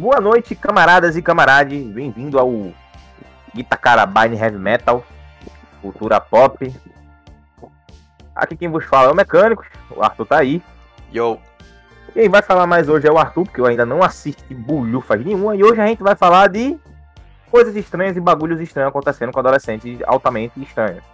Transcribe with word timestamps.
Boa 0.00 0.18
noite, 0.18 0.54
camaradas 0.54 1.14
e 1.14 1.20
camarades. 1.20 1.86
Bem-vindo 1.88 2.38
ao 2.38 2.72
Itacara 3.54 4.06
Bine 4.06 4.34
Heavy 4.34 4.56
Metal, 4.56 5.04
cultura 5.82 6.18
pop. 6.18 6.74
Aqui 8.34 8.56
quem 8.56 8.70
vos 8.70 8.86
fala 8.86 9.10
é 9.10 9.12
o 9.12 9.14
Mecânico, 9.14 9.62
o 9.94 10.02
Arthur 10.02 10.24
tá 10.24 10.38
aí. 10.38 10.62
Yo. 11.14 11.38
Quem 12.14 12.30
vai 12.30 12.40
falar 12.40 12.66
mais 12.66 12.88
hoje 12.88 13.06
é 13.06 13.12
o 13.12 13.18
Arthur, 13.18 13.44
porque 13.44 13.60
eu 13.60 13.66
ainda 13.66 13.84
não 13.84 14.02
assisti 14.02 14.54
bulhufas 14.54 15.22
nenhuma. 15.22 15.54
E 15.54 15.62
hoje 15.62 15.82
a 15.82 15.86
gente 15.86 16.02
vai 16.02 16.16
falar 16.16 16.48
de 16.48 16.78
coisas 17.50 17.76
estranhas 17.76 18.16
e 18.16 18.20
bagulhos 18.20 18.58
estranhos 18.58 18.88
acontecendo 18.88 19.32
com 19.32 19.40
adolescentes 19.40 19.98
altamente 20.06 20.58
estranhos. 20.62 21.04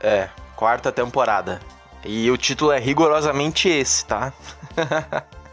É, 0.00 0.28
quarta 0.56 0.90
temporada. 0.90 1.60
E 2.04 2.28
o 2.28 2.36
título 2.36 2.72
é 2.72 2.80
rigorosamente 2.80 3.68
esse, 3.68 4.04
tá? 4.04 4.32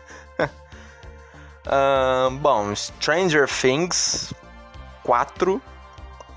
bom, 2.40 2.76
Stranger 2.76 3.48
Things 3.48 4.34
4, 5.04 5.62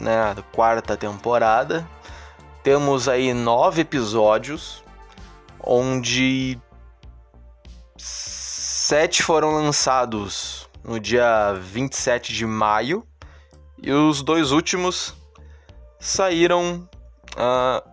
né? 0.00 0.34
Quarta 0.52 0.96
temporada. 0.96 1.88
Temos 2.62 3.08
aí 3.08 3.32
nove 3.32 3.82
episódios, 3.82 4.82
onde 5.60 6.58
sete 7.96 9.22
foram 9.22 9.52
lançados 9.52 10.68
no 10.84 11.00
dia 11.00 11.54
27 11.54 12.32
de 12.32 12.46
maio 12.46 13.06
e 13.82 13.92
os 13.92 14.22
dois 14.22 14.52
últimos 14.52 15.14
saíram 15.98 16.88
uh, 17.36 17.88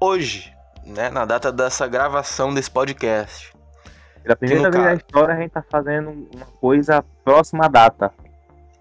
hoje, 0.00 0.52
né, 0.84 1.10
na 1.10 1.24
data 1.24 1.52
dessa 1.52 1.86
gravação 1.86 2.52
desse 2.54 2.70
podcast. 2.70 3.51
Pela 4.22 4.36
primeira 4.36 4.70
vez 4.70 4.84
na 4.84 4.94
história 4.94 5.34
a 5.34 5.36
gente 5.38 5.50
tá 5.50 5.64
fazendo 5.68 6.10
uma 6.34 6.46
coisa 6.60 7.04
próxima 7.24 7.66
à 7.66 7.68
data. 7.68 8.12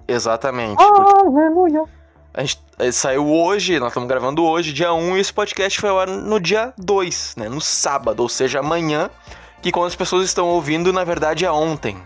Exatamente. 0.08 0.82
Aleluia. 0.82 1.84
A 2.34 2.42
gente 2.42 2.62
saiu 2.94 3.28
hoje, 3.28 3.80
nós 3.80 3.90
estamos 3.90 4.08
gravando 4.08 4.44
hoje, 4.44 4.72
dia 4.72 4.94
1, 4.94 5.18
e 5.18 5.20
esse 5.20 5.34
podcast 5.34 5.80
foi 5.80 5.90
ao 5.90 6.06
no 6.06 6.40
dia 6.40 6.74
2, 6.78 7.36
né? 7.38 7.50
No 7.50 7.60
sábado, 7.60 8.22
ou 8.22 8.30
seja, 8.30 8.60
amanhã, 8.60 9.10
que 9.62 9.72
quando 9.72 9.88
as 9.88 9.96
pessoas 9.96 10.26
estão 10.26 10.48
ouvindo, 10.48 10.94
na 10.94 11.04
verdade 11.04 11.44
é 11.44 11.52
ontem. 11.52 12.02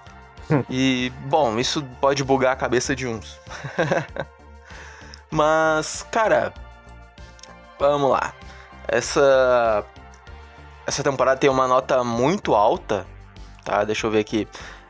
e, 0.68 1.12
bom, 1.26 1.58
isso 1.58 1.84
pode 2.00 2.24
bugar 2.24 2.52
a 2.52 2.56
cabeça 2.56 2.96
de 2.96 3.06
uns. 3.06 3.38
Mas, 5.30 6.04
cara, 6.10 6.52
vamos 7.78 8.10
lá. 8.10 8.32
Essa 8.88 9.84
essa 10.90 11.04
temporada 11.04 11.38
tem 11.38 11.48
uma 11.48 11.68
nota 11.68 12.02
muito 12.02 12.52
alta, 12.52 13.06
tá? 13.64 13.84
Deixa 13.84 14.06
eu 14.06 14.10
ver 14.10 14.18
aqui. 14.18 14.48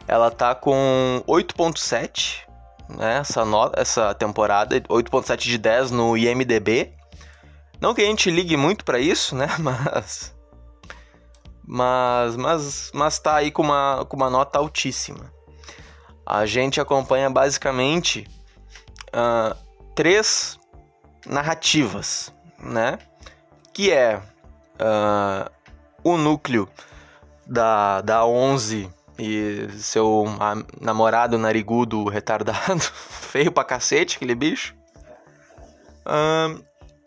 Ela 0.09 0.31
tá 0.31 0.55
com 0.55 1.23
8.7 1.29 2.47
né, 2.89 3.19
essa, 3.19 3.45
nota, 3.45 3.79
essa 3.79 4.15
temporada, 4.15 4.81
8.7 4.81 5.37
de 5.37 5.59
10 5.59 5.91
no 5.91 6.17
IMDB. 6.17 6.95
Não 7.79 7.95
que 7.95 8.01
a 8.01 8.07
gente 8.07 8.31
ligue 8.31 8.57
muito 8.57 8.83
para 8.83 8.99
isso, 8.99 9.37
né, 9.37 9.47
mas... 9.61 10.35
Mas, 11.63 12.35
mas, 12.35 12.91
mas 12.93 13.19
tá 13.21 13.37
aí 13.37 13.51
com 13.53 13.63
uma, 13.63 14.05
com 14.09 14.17
uma 14.17 14.29
nota 14.29 14.59
altíssima. 14.59 15.33
A 16.27 16.45
gente 16.45 16.81
acompanha 16.81 17.31
basicamente 17.31 18.27
uh, 19.15 19.55
três 19.95 20.59
narrativas, 21.25 22.35
né? 22.59 22.99
Que 23.73 23.93
é 23.93 24.17
uh, 24.17 25.60
o 26.03 26.17
núcleo 26.17 26.69
da, 27.47 28.01
da 28.01 28.25
11 28.25 28.91
e 29.19 29.69
seu 29.73 30.25
namorado 30.81 31.37
narigudo 31.37 32.09
retardado, 32.09 32.81
feio 32.81 33.53
pra 33.53 33.65
cacete, 33.65 34.17
aquele 34.17 34.35
bicho. 34.35 34.75
Uh, 36.07 36.63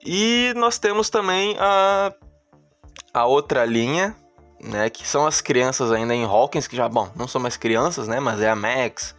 e 0.05 0.53
nós 0.55 0.77
temos 0.77 1.09
também 1.09 1.55
a, 1.59 2.13
a 3.13 3.25
outra 3.25 3.65
linha, 3.65 4.15
né, 4.61 4.89
que 4.89 5.07
são 5.07 5.25
as 5.25 5.41
crianças 5.41 5.91
ainda 5.91 6.13
em 6.13 6.23
Hawkins, 6.23 6.67
que 6.67 6.75
já, 6.75 6.87
bom, 6.87 7.09
não 7.15 7.27
são 7.27 7.41
mais 7.41 7.57
crianças, 7.57 8.07
né, 8.07 8.19
mas 8.19 8.41
é 8.41 8.49
a 8.49 8.55
Max, 8.55 9.15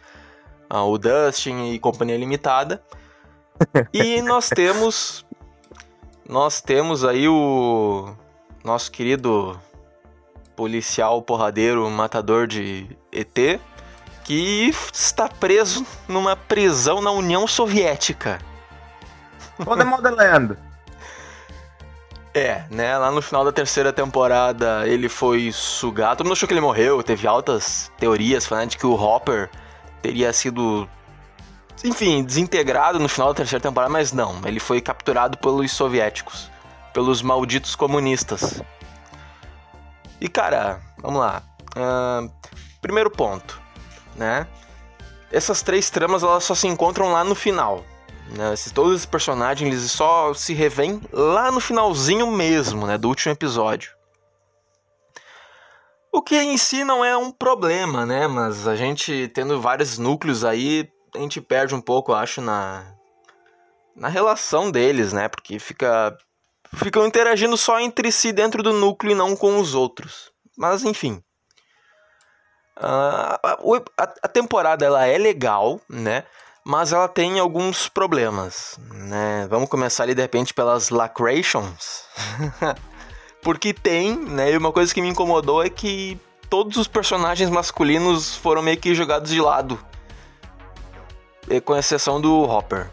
o 0.69 0.97
Dustin 0.97 1.71
e 1.73 1.79
Companhia 1.79 2.17
Limitada. 2.17 2.81
e 3.93 4.21
nós 4.21 4.49
temos, 4.49 5.25
nós 6.27 6.61
temos 6.61 7.03
aí 7.03 7.27
o 7.27 8.15
nosso 8.65 8.91
querido 8.91 9.59
policial 10.55 11.21
porradeiro 11.21 11.87
matador 11.89 12.47
de 12.47 12.87
ET 13.11 13.59
que 14.23 14.73
está 14.91 15.29
preso 15.29 15.85
numa 16.07 16.35
prisão 16.35 16.99
na 16.99 17.11
União 17.11 17.47
Soviética. 17.47 18.39
Modelando. 19.59 20.57
É, 22.37 22.65
né? 22.69 22.97
Lá 22.97 23.09
no 23.11 23.21
final 23.21 23.45
da 23.45 23.51
terceira 23.53 23.93
temporada 23.93 24.85
ele 24.85 25.07
foi 25.07 25.53
sugado. 25.53 26.17
Todo 26.17 26.27
mundo 26.27 26.33
achou 26.33 26.45
que 26.45 26.53
ele 26.53 26.59
morreu. 26.59 27.01
Teve 27.01 27.25
altas 27.25 27.89
teorias 27.97 28.45
falando 28.45 28.71
de 28.71 28.77
que 28.77 28.85
o 28.85 28.93
Hopper 28.93 29.49
teria 30.01 30.33
sido, 30.33 30.85
enfim, 31.81 32.25
desintegrado 32.25 32.99
no 32.99 33.07
final 33.07 33.29
da 33.29 33.35
terceira 33.35 33.63
temporada, 33.63 33.89
mas 33.89 34.11
não. 34.11 34.41
Ele 34.43 34.59
foi 34.59 34.81
capturado 34.81 35.37
pelos 35.37 35.71
soviéticos, 35.71 36.51
pelos 36.95 37.21
malditos 37.21 37.75
comunistas. 37.75 38.63
E 40.21 40.29
cara, 40.29 40.81
vamos 41.01 41.19
lá. 41.19 41.43
Uh, 41.75 42.31
primeiro 42.81 43.11
ponto, 43.11 43.61
né? 44.15 44.47
Essas 45.29 45.61
três 45.61 45.89
tramas 45.89 46.23
elas 46.23 46.45
só 46.45 46.55
se 46.55 46.67
encontram 46.67 47.11
lá 47.11 47.21
no 47.21 47.35
final. 47.35 47.83
Né? 48.29 48.53
Esses, 48.53 48.71
todos 48.71 48.93
esses 48.93 49.05
personagens 49.05 49.69
eles 49.69 49.91
só 49.91 50.33
se 50.33 50.53
revêm 50.53 51.01
lá 51.11 51.51
no 51.51 51.59
finalzinho 51.59 52.31
mesmo, 52.31 52.87
né? 52.87 52.97
Do 52.97 53.09
último 53.09 53.33
episódio. 53.33 53.91
O 56.13 56.21
que 56.21 56.37
em 56.37 56.57
si 56.57 56.85
não 56.85 57.03
é 57.03 57.17
um 57.17 57.29
problema, 57.29 58.05
né? 58.05 58.25
Mas 58.25 58.69
a 58.69 58.75
gente 58.77 59.29
tendo 59.33 59.59
vários 59.59 59.97
núcleos 59.97 60.45
aí, 60.45 60.89
a 61.13 61.19
gente 61.19 61.41
perde 61.41 61.75
um 61.75 61.81
pouco, 61.81 62.13
acho, 62.13 62.39
na, 62.39 62.85
na 63.93 64.07
relação 64.07 64.71
deles, 64.71 65.11
né? 65.11 65.27
Porque 65.27 65.59
fica 65.59 66.17
ficam 66.75 67.05
interagindo 67.05 67.57
só 67.57 67.79
entre 67.79 68.11
si 68.11 68.31
dentro 68.31 68.61
do 68.61 68.73
núcleo 68.73 69.11
e 69.11 69.15
não 69.15 69.35
com 69.35 69.59
os 69.59 69.73
outros. 69.73 70.31
Mas 70.57 70.83
enfim. 70.83 71.21
Uh, 72.77 73.81
a, 73.97 74.13
a, 74.23 74.27
temporada 74.27 74.85
ela 74.85 75.05
é 75.05 75.17
legal, 75.17 75.79
né? 75.89 76.23
Mas 76.65 76.91
ela 76.91 77.07
tem 77.07 77.39
alguns 77.39 77.87
problemas, 77.87 78.77
né? 78.91 79.47
Vamos 79.49 79.69
começar 79.69 80.03
ali 80.03 80.13
de 80.13 80.21
repente 80.21 80.53
pelas 80.53 80.89
lacrations. 80.89 82.03
Porque 83.41 83.73
tem, 83.73 84.15
né? 84.17 84.51
E 84.51 84.57
uma 84.57 84.71
coisa 84.71 84.93
que 84.93 85.01
me 85.01 85.07
incomodou 85.07 85.63
é 85.63 85.69
que 85.69 86.19
todos 86.49 86.77
os 86.77 86.87
personagens 86.87 87.49
masculinos 87.49 88.35
foram 88.35 88.61
meio 88.61 88.77
que 88.77 88.95
jogados 88.95 89.31
de 89.31 89.39
lado. 89.39 89.79
Com 91.63 91.75
exceção 91.75 92.19
do 92.19 92.41
Hopper. 92.41 92.89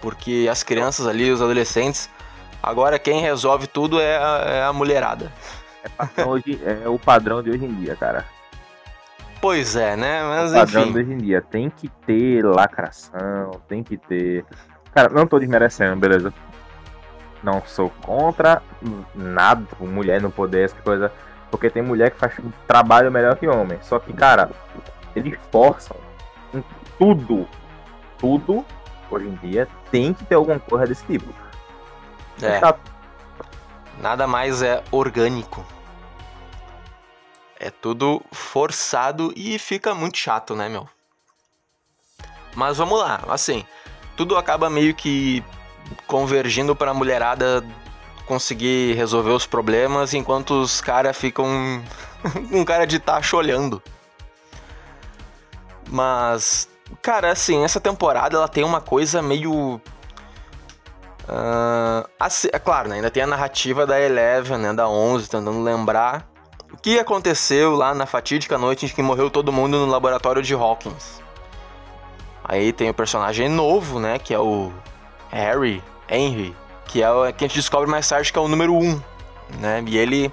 Porque 0.00 0.46
as 0.50 0.62
crianças 0.62 1.06
ali, 1.06 1.30
os 1.30 1.40
adolescentes, 1.40 2.10
Agora 2.62 2.98
quem 2.98 3.20
resolve 3.20 3.66
tudo 3.66 4.00
é 4.00 4.16
a, 4.16 4.44
é 4.46 4.62
a 4.64 4.72
mulherada. 4.72 5.32
É, 6.16 6.24
hoje, 6.24 6.60
é 6.64 6.88
o 6.88 6.98
padrão 6.98 7.42
de 7.42 7.50
hoje 7.50 7.64
em 7.64 7.74
dia, 7.74 7.96
cara. 7.96 8.24
Pois 9.40 9.76
é, 9.76 9.96
né? 9.96 10.22
Mas 10.22 10.50
o 10.50 10.54
padrão 10.54 10.82
enfim. 10.82 10.92
de 10.92 10.98
hoje 10.98 11.12
em 11.12 11.18
dia. 11.18 11.40
Tem 11.40 11.70
que 11.70 11.88
ter 11.88 12.44
lacração, 12.44 13.52
tem 13.68 13.82
que 13.82 13.96
ter. 13.96 14.44
Cara, 14.92 15.08
não 15.10 15.26
tô 15.26 15.38
desmerecendo, 15.38 15.96
beleza? 15.96 16.32
Não 17.42 17.62
sou 17.64 17.90
contra 18.02 18.60
nada, 19.14 19.64
mulher 19.78 20.20
no 20.20 20.30
poder, 20.30 20.64
essa 20.64 20.76
coisa. 20.82 21.12
Porque 21.50 21.70
tem 21.70 21.82
mulher 21.82 22.10
que 22.10 22.18
faz 22.18 22.38
um 22.40 22.50
trabalho 22.66 23.10
melhor 23.10 23.36
que 23.36 23.46
homem. 23.46 23.78
Só 23.80 23.98
que, 23.98 24.12
cara, 24.12 24.50
eles 25.14 25.38
forçam 25.50 25.96
em 26.52 26.62
tudo. 26.98 27.48
Tudo, 28.18 28.64
hoje 29.08 29.28
em 29.28 29.34
dia, 29.36 29.68
tem 29.92 30.12
que 30.12 30.24
ter 30.24 30.34
alguma 30.34 30.58
coisa 30.58 30.86
desse 30.86 31.06
tipo. 31.06 31.32
É. 32.42 32.60
Nada 34.00 34.26
mais 34.26 34.62
é 34.62 34.82
orgânico. 34.90 35.64
É 37.58 37.70
tudo 37.70 38.22
forçado 38.30 39.32
e 39.34 39.58
fica 39.58 39.94
muito 39.94 40.16
chato, 40.16 40.54
né, 40.54 40.68
meu? 40.68 40.88
Mas 42.54 42.78
vamos 42.78 42.98
lá, 42.98 43.20
assim, 43.28 43.64
tudo 44.16 44.36
acaba 44.36 44.70
meio 44.70 44.94
que 44.94 45.44
convergindo 46.06 46.74
para 46.76 46.90
a 46.90 46.94
mulherada 46.94 47.64
conseguir 48.26 48.94
resolver 48.94 49.30
os 49.30 49.46
problemas 49.46 50.12
enquanto 50.12 50.60
os 50.60 50.80
caras 50.80 51.16
ficam 51.16 51.82
com 52.50 52.64
cara 52.64 52.86
de 52.86 52.98
tacho 52.98 53.36
olhando. 53.36 53.82
Mas, 55.88 56.68
cara, 57.00 57.32
assim, 57.32 57.64
essa 57.64 57.80
temporada 57.80 58.36
ela 58.36 58.48
tem 58.48 58.62
uma 58.62 58.80
coisa 58.80 59.22
meio 59.22 59.80
Uh, 61.28 62.08
assim, 62.18 62.48
é 62.52 62.58
claro, 62.58 62.88
né, 62.88 62.96
ainda 62.96 63.10
tem 63.10 63.22
a 63.22 63.26
narrativa 63.26 63.86
da 63.86 64.00
Eleven, 64.00 64.56
né, 64.56 64.72
da 64.72 64.88
11, 64.88 65.28
tentando 65.28 65.62
lembrar 65.62 66.26
o 66.72 66.76
que 66.76 66.98
aconteceu 66.98 67.74
lá 67.74 67.94
na 67.94 68.06
fatídica 68.06 68.56
noite 68.56 68.86
em 68.86 68.88
que 68.88 69.02
morreu 69.02 69.30
todo 69.30 69.52
mundo 69.52 69.78
no 69.78 69.86
laboratório 69.86 70.42
de 70.42 70.54
Hawkins. 70.54 71.20
Aí 72.44 72.72
tem 72.72 72.88
o 72.88 72.94
personagem 72.94 73.48
novo, 73.48 74.00
né? 74.00 74.18
Que 74.18 74.32
é 74.32 74.38
o 74.38 74.72
Harry, 75.30 75.82
Henry, 76.08 76.56
que 76.86 77.02
é 77.02 77.10
o 77.10 77.30
que 77.32 77.44
a 77.44 77.48
gente 77.48 77.56
descobre 77.56 77.90
mais 77.90 78.08
tarde 78.08 78.32
que 78.32 78.38
é 78.38 78.42
o 78.42 78.48
número 78.48 78.74
1, 78.74 78.78
um, 78.78 79.02
né? 79.60 79.84
E 79.86 79.98
ele. 79.98 80.32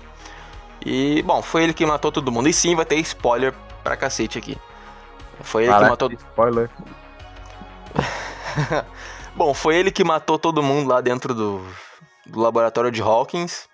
E, 0.86 1.22
bom, 1.24 1.42
foi 1.42 1.64
ele 1.64 1.74
que 1.74 1.86
matou 1.86 2.12
todo 2.12 2.32
mundo. 2.32 2.48
E 2.48 2.54
sim, 2.54 2.76
vai 2.76 2.86
ter 2.86 2.96
spoiler 3.00 3.54
pra 3.84 3.98
cacete 3.98 4.38
aqui. 4.38 4.58
Foi 5.42 5.64
ele 5.64 5.74
que 5.74 5.82
matou. 5.82 6.10
Spoiler. 6.12 6.70
bom, 9.36 9.54
foi 9.54 9.76
ele 9.76 9.92
que 9.92 10.04
matou 10.04 10.40
todo 10.40 10.64
mundo 10.64 10.90
lá 10.90 11.02
dentro 11.02 11.34
do, 11.34 11.66
do 12.26 12.40
laboratório 12.40 12.92
de 12.92 13.02
Hawkins. 13.02 13.68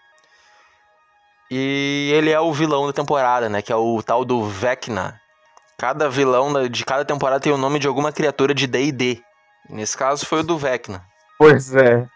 E 1.50 2.12
ele 2.14 2.30
é 2.30 2.40
o 2.40 2.54
vilão 2.54 2.88
da 2.88 2.94
temporada, 2.94 3.50
né? 3.50 3.62
Que 3.62 3.74
é 3.74 3.76
o 3.76 4.02
tal 4.02 4.24
do 4.24 4.44
Vecna. 4.46 5.20
Cada 5.78 6.10
vilão 6.10 6.68
de 6.70 6.86
cada 6.86 7.04
temporada 7.04 7.42
tem 7.42 7.52
o 7.52 7.58
nome 7.58 7.80
de 7.80 7.88
alguma 7.88 8.12
criatura 8.12 8.54
de 8.54 8.68
D&D. 8.68 9.22
Nesse 9.70 9.98
caso 9.98 10.26
foi 10.26 10.40
o 10.40 10.44
do 10.44 10.58
Vecna. 10.58 11.04
Pois 11.38 11.74
é. 11.76 12.08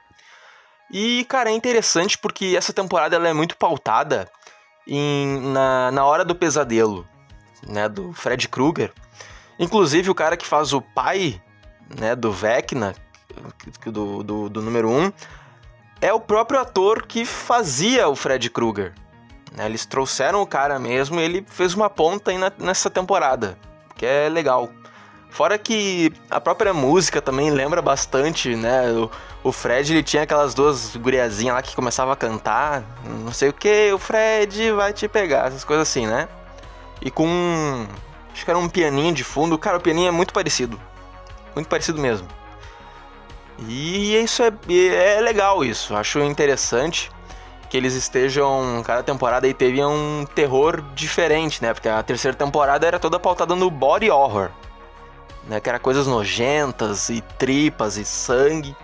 E, 0.92 1.26
cara, 1.26 1.50
é 1.50 1.54
interessante 1.54 2.18
porque 2.18 2.54
essa 2.58 2.72
temporada 2.72 3.16
ela 3.16 3.28
é 3.28 3.34
muito 3.34 3.58
pautada 3.58 4.30
em, 4.88 5.40
na, 5.52 5.92
na 5.92 6.06
hora 6.06 6.24
do 6.24 6.36
pesadelo, 6.36 7.08
né? 7.68 7.90
Do 7.90 8.14
Fred 8.14 8.48
Krueger. 8.48 8.94
Inclusive, 9.60 10.10
o 10.10 10.16
cara 10.16 10.38
que 10.38 10.46
faz 10.46 10.72
o 10.72 10.82
pai, 10.82 11.42
né? 12.00 12.16
Do 12.16 12.32
Vecna, 12.32 12.94
do, 13.86 14.24
do, 14.24 14.50
do 14.50 14.62
número 14.62 14.90
1, 14.90 14.98
um, 14.98 15.14
é 16.02 16.14
o 16.14 16.20
próprio 16.20 16.60
ator 16.60 17.06
que 17.06 17.26
fazia 17.26 18.08
o 18.08 18.16
Fred 18.16 18.50
Krueger. 18.50 18.94
Né? 19.52 19.66
Eles 19.66 19.86
trouxeram 19.86 20.42
o 20.42 20.48
cara 20.48 20.78
mesmo 20.78 21.20
e 21.20 21.24
ele 21.24 21.46
fez 21.48 21.74
uma 21.74 21.90
ponta 21.90 22.32
aí 22.32 22.38
na, 22.38 22.52
nessa 22.58 22.90
temporada, 22.90 23.58
que 23.96 24.06
é 24.06 24.30
legal. 24.30 24.70
Fora 25.30 25.58
que 25.58 26.14
a 26.30 26.40
própria 26.40 26.74
música 26.74 27.22
também 27.22 27.50
lembra 27.50 27.82
bastante, 27.82 28.56
né? 28.56 28.90
O, 28.92 29.12
o 29.50 29.52
Fred, 29.52 29.92
ele 29.92 30.02
tinha 30.02 30.24
aquelas 30.24 30.54
duas 30.54 30.96
guriazinhas 30.96 31.56
lá 31.56 31.62
que 31.62 31.76
começavam 31.76 32.14
a 32.14 32.16
cantar, 32.16 32.84
não 33.06 33.34
sei 33.34 33.50
o 33.50 33.54
que, 33.54 33.92
o 33.92 33.98
Fred 33.98 34.72
vai 34.72 34.94
te 34.94 35.10
pegar, 35.10 35.48
essas 35.48 35.66
coisas 35.66 35.90
assim, 35.90 36.08
né? 36.08 36.30
E 37.02 37.12
com. 37.12 37.86
Acho 38.32 38.46
que 38.46 38.50
era 38.50 38.58
um 38.58 38.70
pianinho 38.70 39.14
de 39.14 39.24
fundo. 39.24 39.58
Cara, 39.58 39.78
o 39.78 39.82
pianinho 39.82 40.08
é 40.08 40.12
muito 40.12 40.34
parecido. 40.34 40.80
Muito 41.54 41.68
parecido 41.68 42.02
mesmo. 42.02 42.28
E 43.60 44.16
isso 44.16 44.44
é, 44.44 44.52
é 44.70 45.22
legal, 45.22 45.64
isso. 45.64 45.96
Acho 45.96 46.20
interessante 46.20 47.12
que 47.70 47.78
eles 47.78 47.94
estejam. 47.94 48.82
Cada 48.86 49.04
temporada 49.04 49.48
aí 49.48 49.54
teve 49.54 49.84
um 49.84 50.26
terror 50.36 50.82
diferente, 50.94 51.62
né? 51.62 51.74
Porque 51.74 51.90
a 51.90 52.04
terceira 52.04 52.36
temporada 52.36 52.86
era 52.86 53.00
toda 53.00 53.20
pautada 53.20 53.56
no 53.56 53.70
body 53.70 54.10
horror. 54.10 54.50
Né, 55.48 55.60
que 55.60 55.70
era 55.70 55.78
coisas 55.78 56.08
nojentas 56.08 57.10
e 57.10 57.22
tripas 57.38 57.98
e 57.98 58.06
sangue. 58.06 58.76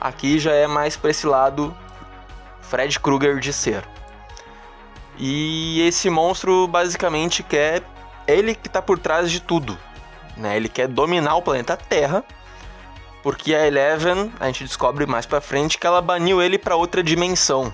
Aqui 0.00 0.38
já 0.38 0.52
é 0.52 0.66
mais 0.66 0.96
pra 0.96 1.10
esse 1.10 1.24
lado 1.24 1.74
Fred 2.60 2.98
Krueger 2.98 3.38
de 3.38 3.52
ser. 3.52 3.84
E 5.16 5.80
esse 5.86 6.10
monstro 6.10 6.66
basicamente 6.66 7.42
quer. 7.42 7.82
Ele 8.26 8.54
que 8.54 8.68
tá 8.68 8.82
por 8.82 8.98
trás 8.98 9.30
de 9.30 9.40
tudo. 9.40 9.78
Né? 10.36 10.56
Ele 10.56 10.68
quer 10.68 10.88
dominar 10.88 11.36
o 11.36 11.42
planeta 11.42 11.76
Terra. 11.76 12.24
Porque 13.22 13.54
a 13.54 13.66
Eleven, 13.66 14.32
a 14.38 14.46
gente 14.46 14.64
descobre 14.64 15.06
mais 15.06 15.26
pra 15.26 15.40
frente 15.40 15.78
que 15.78 15.86
ela 15.86 16.00
baniu 16.00 16.40
ele 16.40 16.58
para 16.58 16.76
outra 16.76 17.02
dimensão. 17.02 17.72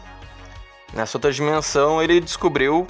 Nessa 0.92 1.16
outra 1.18 1.32
dimensão, 1.32 2.02
ele 2.02 2.20
descobriu 2.20 2.86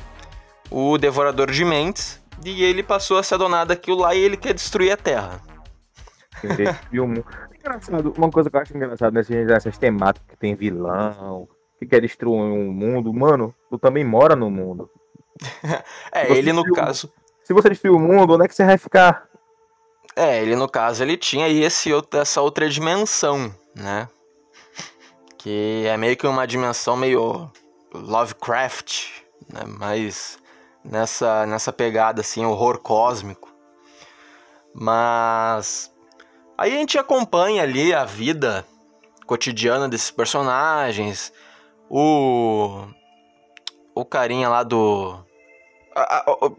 o 0.71 0.99
Devorador 0.99 1.51
de 1.51 1.65
Mentes 1.65 2.21
e 2.45 2.63
ele 2.63 2.83
passou 2.83 3.19
a 3.19 3.23
se 3.23 3.35
adonar 3.35 3.67
daquilo 3.67 3.99
lá 3.99 4.15
e 4.15 4.21
ele 4.21 4.37
quer 4.37 4.55
destruir 4.55 4.93
a 4.93 4.97
Terra. 4.97 5.41
engraçado, 7.59 8.13
uma 8.17 8.31
coisa 8.31 8.51
que 8.51 8.57
eu 8.57 8.61
acho 8.61 8.77
engraçada 8.77 9.11
nessas, 9.11 9.47
nessas 9.47 9.79
temáticas 9.79 10.29
que 10.29 10.37
tem 10.37 10.55
vilão, 10.55 11.49
que 11.79 11.87
quer 11.87 12.01
destruir 12.01 12.39
um 12.39 12.71
mundo, 12.71 13.13
mano, 13.13 13.55
tu 13.71 13.79
também 13.79 14.05
mora 14.05 14.37
no 14.37 14.51
mundo. 14.51 14.91
é, 16.13 16.31
ele 16.33 16.53
no 16.53 16.65
caso. 16.73 17.13
Se 17.43 17.53
você 17.53 17.69
destruir 17.69 17.95
o 17.95 17.99
mundo, 17.99 18.35
onde 18.35 18.45
é 18.45 18.49
que 18.49 18.55
você 18.55 18.65
vai 18.65 18.79
ficar? 18.79 19.27
É, 20.17 20.41
ele 20.41 20.55
no 20.55 20.69
caso 20.69 21.03
ele 21.03 21.17
tinha 21.17 21.47
aí 21.47 21.63
esse, 21.63 21.91
essa 22.13 22.41
outra 22.41 22.69
dimensão, 22.69 23.55
né? 23.75 24.09
Que 25.39 25.85
é 25.87 25.97
meio 25.97 26.17
que 26.17 26.27
uma 26.27 26.47
dimensão 26.47 26.97
meio 26.97 27.51
Lovecraft, 27.93 29.09
né? 29.53 29.63
Mas 29.67 30.39
nessa, 30.85 31.47
nessa 31.47 31.73
pegada 31.73 32.21
assim, 32.21 32.45
horror 32.45 32.79
cósmico. 32.79 33.53
Mas 34.73 35.93
aí 36.57 36.73
a 36.75 36.79
gente 36.79 36.99
acompanha 36.99 37.63
ali 37.63 37.93
a 37.93 38.05
vida 38.05 38.65
cotidiana 39.27 39.89
desses 39.89 40.11
personagens. 40.11 41.33
O 41.91 42.87
o 43.95 44.05
carinha 44.05 44.49
lá 44.49 44.63
do 44.63 45.25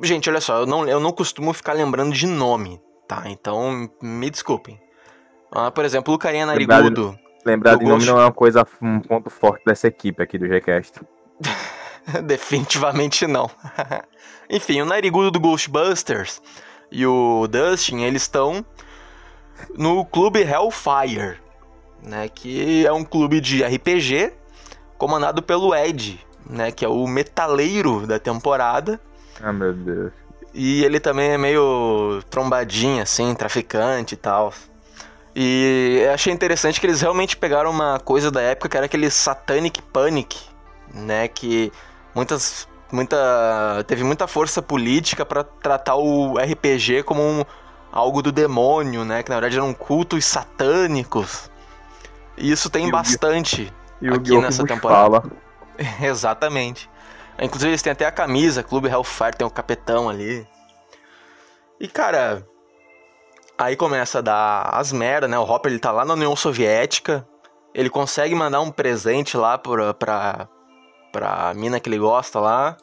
gente, 0.01 0.30
olha 0.30 0.40
só, 0.40 0.60
eu 0.60 0.66
não, 0.66 0.88
eu 0.88 1.00
não 1.00 1.12
costumo 1.12 1.54
ficar 1.54 1.74
lembrando 1.74 2.13
de 2.13 2.25
nome, 2.25 2.81
tá? 3.07 3.24
Então 3.25 3.90
me 4.02 4.30
desculpem. 4.30 4.80
Ah, 5.52 5.72
por 5.72 5.86
exemplo, 5.86 6.13
o 6.13 6.18
carinha 6.18 6.46
narigudo. 6.46 7.18
Lembrar 7.46 7.78
de 7.78 7.86
nome 7.86 8.06
não 8.06 8.19
é 8.19 8.24
uma 8.25 8.31
coisa, 8.31 8.66
um 8.81 9.00
ponto 9.00 9.30
forte 9.30 9.63
dessa 9.66 9.88
equipe 9.88 10.22
aqui 10.22 10.38
do 10.38 10.48
Gcast. 10.48 11.00
Definitivamente 12.25 13.28
não. 13.28 13.50
Enfim, 14.50 14.81
o 14.81 14.86
narigudo 14.86 15.31
do 15.31 15.40
Ghostbusters 15.40 16.42
e 16.92 17.06
o 17.06 17.48
Dustin, 17.48 18.02
eles 18.02 18.24
estão 18.24 18.66
no 19.78 20.04
clube 20.06 20.42
Hellfire, 20.42 21.38
né, 22.01 22.30
que 22.30 22.86
é 22.86 22.92
um 22.92 23.04
clube 23.04 23.40
de 23.40 23.63
RPG 23.63 24.34
comandado 24.98 25.42
pelo 25.42 25.74
Ed, 25.74 26.19
né, 26.50 26.72
que 26.72 26.86
é 26.86 26.88
o 26.88 27.08
metaleiro 27.08 28.06
da 28.06 28.19
temporada. 28.19 29.00
Ah, 29.42 29.54
meu 29.54 29.74
Deus. 29.74 30.13
E 30.58 30.86
ele 30.86 31.02
também 31.02 31.32
é 31.32 31.38
meio 31.38 32.24
trombadinho, 32.30 33.04
assim, 33.04 33.36
traficante 33.36 34.14
e 34.14 34.18
tal. 34.18 34.54
E 35.36 36.08
achei 36.14 36.32
interessante 36.32 36.80
que 36.80 36.88
eles 36.88 37.02
realmente 37.02 37.36
pegaram 37.36 37.70
uma 37.70 38.00
coisa 38.00 38.32
da 38.32 38.42
época 38.42 38.70
que 38.70 38.78
era 38.78 38.86
aquele 38.86 39.12
Satanic 39.12 39.82
Panic, 39.82 40.40
né? 40.94 41.28
Que 41.28 41.74
muitas 42.16 42.70
muita 42.90 43.84
teve 43.86 44.06
muita 44.06 44.28
força 44.28 44.62
política 44.62 45.26
para 45.26 45.44
tratar 45.44 45.96
o 45.96 46.38
RPG 46.38 47.04
como 47.04 47.22
um, 47.22 47.44
algo 47.92 48.22
do 48.22 48.32
demônio, 48.32 49.04
né? 49.04 49.24
Que 49.24 49.30
na 49.30 49.36
verdade 49.36 49.58
eram 49.58 49.74
cultos 49.74 50.24
satânicos. 50.24 51.52
E 52.38 52.50
isso 52.50 52.70
tem 52.70 52.88
e 52.88 52.92
bastante 52.92 53.74
o, 54.02 54.14
aqui 54.14 54.38
nessa 54.38 54.64
temporada. 54.66 55.20
Fala. 55.20 55.32
Exatamente. 56.02 56.90
Inclusive 57.39 57.72
eles 57.72 57.82
têm 57.82 57.92
até 57.92 58.06
a 58.06 58.12
camisa, 58.12 58.63
Clube 58.63 58.88
Hellfire, 58.88 59.36
tem 59.38 59.46
o 59.46 59.51
capetão 59.51 60.10
ali. 60.10 60.48
E 61.80 61.88
cara, 61.88 62.48
aí 63.58 63.75
começa 63.75 64.20
a 64.20 64.22
dar 64.22 64.70
as 64.74 64.92
merdas, 64.92 65.30
né? 65.30 65.38
O 65.38 65.44
Hopper 65.44 65.72
ele 65.72 65.80
tá 65.80 65.92
lá 65.92 66.06
na 66.06 66.13
União 66.13 66.36
Soviética, 66.36 67.27
ele 67.74 67.89
consegue 67.89 68.34
mandar 68.34 68.62
um 68.62 68.72
presente 68.72 69.36
lá 69.36 69.58
pra, 69.58 69.94
pra, 69.94 70.48
pra 71.12 71.54
mina 71.54 71.80
que 71.80 71.89
ele 71.89 71.98
gosta 71.98 72.39
lá. 72.39 72.77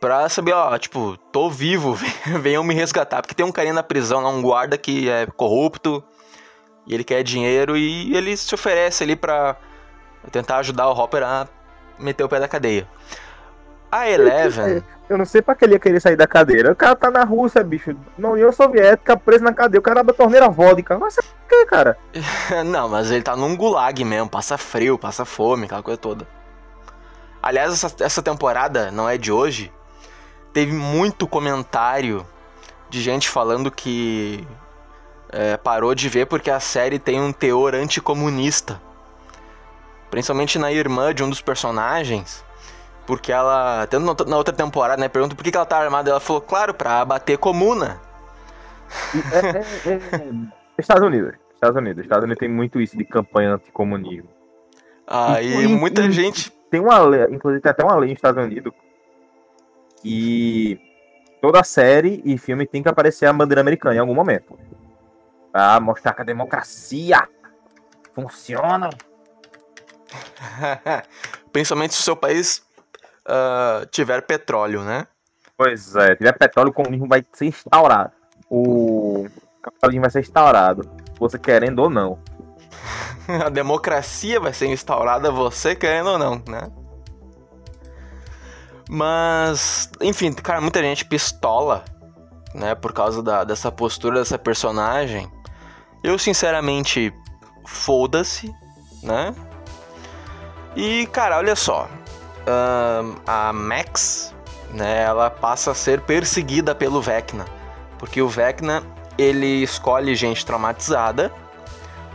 Pra 0.00 0.28
saber, 0.28 0.52
ó, 0.52 0.76
tipo, 0.78 1.16
tô 1.32 1.50
vivo, 1.50 1.94
venham 2.40 2.62
me 2.64 2.74
resgatar. 2.74 3.22
Porque 3.22 3.34
tem 3.34 3.46
um 3.46 3.52
carinha 3.52 3.74
na 3.74 3.82
prisão 3.82 4.20
lá, 4.20 4.28
um 4.28 4.42
guarda 4.42 4.76
que 4.76 5.08
é 5.08 5.26
corrupto. 5.26 6.02
E 6.86 6.94
ele 6.94 7.04
quer 7.04 7.22
dinheiro 7.22 7.76
e 7.76 8.16
ele 8.16 8.36
se 8.36 8.52
oferece 8.54 9.04
ali 9.04 9.14
pra 9.14 9.56
tentar 10.32 10.58
ajudar 10.58 10.88
o 10.88 10.98
Hopper 10.98 11.22
a 11.22 11.46
meter 11.98 12.24
o 12.24 12.28
pé 12.28 12.40
da 12.40 12.48
cadeia. 12.48 12.88
A 13.90 14.08
Eleven. 14.08 14.82
Eu 15.08 15.16
não 15.16 15.24
sei 15.24 15.40
pra 15.40 15.54
que 15.54 15.64
ele 15.64 15.72
ia 15.72 15.78
querer 15.78 16.00
sair 16.00 16.16
da 16.16 16.26
cadeira. 16.26 16.72
O 16.72 16.76
cara 16.76 16.94
tá 16.94 17.10
na 17.10 17.24
Rússia, 17.24 17.64
bicho. 17.64 17.96
Na 18.18 18.28
União 18.28 18.52
Soviética, 18.52 19.16
preso 19.16 19.42
na 19.42 19.54
cadeia. 19.54 19.80
O 19.80 19.82
cara 19.82 20.00
abre 20.00 20.12
a 20.12 20.16
torneira 20.16 20.48
vodka. 20.48 20.98
Ser 21.10 21.22
por 21.22 21.48
quê, 21.48 21.66
cara? 21.66 21.98
não, 22.66 22.88
mas 22.88 23.10
ele 23.10 23.22
tá 23.22 23.34
num 23.34 23.56
gulag 23.56 24.04
mesmo. 24.04 24.28
Passa 24.28 24.58
frio, 24.58 24.98
passa 24.98 25.24
fome, 25.24 25.64
aquela 25.64 25.82
coisa 25.82 25.98
toda. 25.98 26.26
Aliás, 27.42 27.72
essa, 27.72 28.04
essa 28.04 28.22
temporada 28.22 28.90
não 28.90 29.08
é 29.08 29.16
de 29.16 29.32
hoje. 29.32 29.72
Teve 30.52 30.72
muito 30.72 31.26
comentário 31.26 32.26
de 32.90 33.00
gente 33.00 33.28
falando 33.28 33.70
que 33.70 34.46
é, 35.30 35.56
parou 35.56 35.94
de 35.94 36.08
ver 36.08 36.26
porque 36.26 36.50
a 36.50 36.60
série 36.60 36.98
tem 36.98 37.20
um 37.20 37.32
teor 37.32 37.74
anticomunista. 37.74 38.80
Principalmente 40.10 40.58
na 40.58 40.70
irmã 40.70 41.14
de 41.14 41.22
um 41.22 41.30
dos 41.30 41.40
personagens. 41.40 42.44
Porque 43.08 43.32
ela, 43.32 43.86
tanto 43.86 44.26
na 44.26 44.36
outra 44.36 44.54
temporada, 44.54 45.00
né, 45.00 45.08
pergunta 45.08 45.34
por 45.34 45.42
que 45.42 45.56
ela 45.56 45.64
tá 45.64 45.78
armada. 45.78 46.10
Ela 46.10 46.20
falou, 46.20 46.42
claro, 46.42 46.74
pra 46.74 47.02
bater 47.06 47.38
comuna. 47.38 47.98
É, 49.32 49.88
é, 49.88 49.94
é, 49.94 50.00
Estados 50.76 51.02
Unidos. 51.02 51.32
Estados 51.54 51.76
Unidos. 51.78 52.02
Estados 52.02 52.24
Unidos 52.24 52.38
tem 52.38 52.50
muito 52.50 52.78
isso 52.78 52.98
de 52.98 53.06
campanha 53.06 53.54
anticomunismo. 53.54 54.28
Aí 55.06 55.64
ah, 55.64 55.68
muita 55.70 56.02
e, 56.02 56.12
gente 56.12 56.52
tem 56.70 56.80
uma 56.80 56.98
lei, 56.98 57.24
inclusive 57.30 57.62
tem 57.62 57.70
até 57.70 57.82
uma 57.82 57.96
lei 57.96 58.10
nos 58.10 58.18
Estados 58.18 58.44
Unidos 58.44 58.74
que 60.02 60.78
toda 61.40 61.64
série 61.64 62.20
e 62.26 62.36
filme 62.36 62.66
tem 62.66 62.82
que 62.82 62.90
aparecer 62.90 63.24
a 63.24 63.32
bandeira 63.32 63.62
americana 63.62 63.96
em 63.96 64.00
algum 64.00 64.14
momento. 64.14 64.58
Pra 65.50 65.80
mostrar 65.80 66.12
que 66.12 66.20
a 66.20 66.26
democracia 66.26 67.26
funciona. 68.12 68.90
Principalmente 71.50 71.94
se 71.94 72.00
o 72.02 72.04
seu 72.04 72.14
país 72.14 72.67
uh, 73.28 73.86
tiver 73.86 74.22
petróleo, 74.22 74.82
né? 74.82 75.06
Pois 75.56 75.94
é, 75.96 76.16
tiver 76.16 76.32
petróleo, 76.32 76.70
o 76.70 76.72
comunismo 76.74 77.06
vai 77.06 77.24
ser 77.32 77.46
instaurado. 77.46 78.12
O 78.48 79.26
capitalismo 79.62 80.02
vai 80.02 80.10
ser 80.10 80.20
instaurado. 80.20 80.88
Você 81.18 81.38
querendo 81.38 81.80
ou 81.80 81.90
não. 81.90 82.18
a 83.44 83.48
democracia 83.48 84.40
vai 84.40 84.52
ser 84.52 84.66
instaurada, 84.66 85.30
você 85.30 85.74
querendo 85.74 86.10
ou 86.10 86.18
não, 86.18 86.42
né? 86.46 86.70
Mas, 88.88 89.90
enfim, 90.00 90.32
cara, 90.32 90.60
muita 90.62 90.80
gente 90.80 91.04
pistola, 91.04 91.84
né, 92.54 92.74
por 92.74 92.94
causa 92.94 93.22
da, 93.22 93.44
dessa 93.44 93.70
postura 93.70 94.20
dessa 94.20 94.38
personagem. 94.38 95.30
Eu, 96.02 96.18
sinceramente, 96.18 97.12
foda-se, 97.66 98.50
né? 99.02 99.34
E, 100.74 101.06
cara, 101.08 101.36
olha 101.36 101.54
só. 101.54 101.88
Uh, 102.46 103.20
a 103.26 103.52
Max, 103.52 104.34
né, 104.70 105.02
ela 105.02 105.28
passa 105.30 105.72
a 105.72 105.74
ser 105.74 106.00
perseguida 106.00 106.74
pelo 106.74 107.00
Vecna. 107.00 107.44
Porque 107.98 108.22
o 108.22 108.28
Vecna, 108.28 108.82
ele 109.16 109.62
escolhe 109.62 110.14
gente 110.14 110.46
traumatizada 110.46 111.32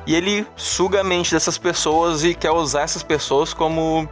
e 0.05 0.15
ele 0.15 0.47
suga 0.55 1.01
a 1.01 1.03
mente 1.03 1.33
dessas 1.33 1.57
pessoas 1.57 2.23
e 2.23 2.33
quer 2.33 2.51
usar 2.51 2.81
essas 2.81 3.03
pessoas 3.03 3.53
como 3.53 4.07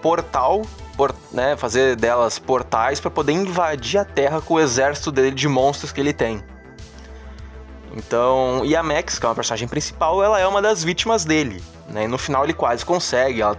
portal, 0.00 0.62
por, 0.96 1.14
né, 1.32 1.56
fazer 1.56 1.96
delas 1.96 2.38
portais 2.38 3.00
para 3.00 3.10
poder 3.10 3.32
invadir 3.32 3.98
a 3.98 4.04
Terra 4.04 4.40
com 4.40 4.54
o 4.54 4.60
exército 4.60 5.10
dele 5.10 5.32
de 5.32 5.48
monstros 5.48 5.92
que 5.92 6.00
ele 6.00 6.12
tem. 6.12 6.42
Então, 7.92 8.62
e 8.64 8.76
a 8.76 8.82
Max, 8.82 9.18
que 9.18 9.26
é 9.26 9.28
uma 9.28 9.34
personagem 9.34 9.66
principal, 9.66 10.22
ela 10.22 10.38
é 10.38 10.46
uma 10.46 10.62
das 10.62 10.84
vítimas 10.84 11.24
dele, 11.24 11.62
né? 11.88 12.04
E 12.04 12.08
no 12.08 12.18
final 12.18 12.44
ele 12.44 12.52
quase 12.52 12.84
consegue. 12.84 13.42
Ela, 13.42 13.56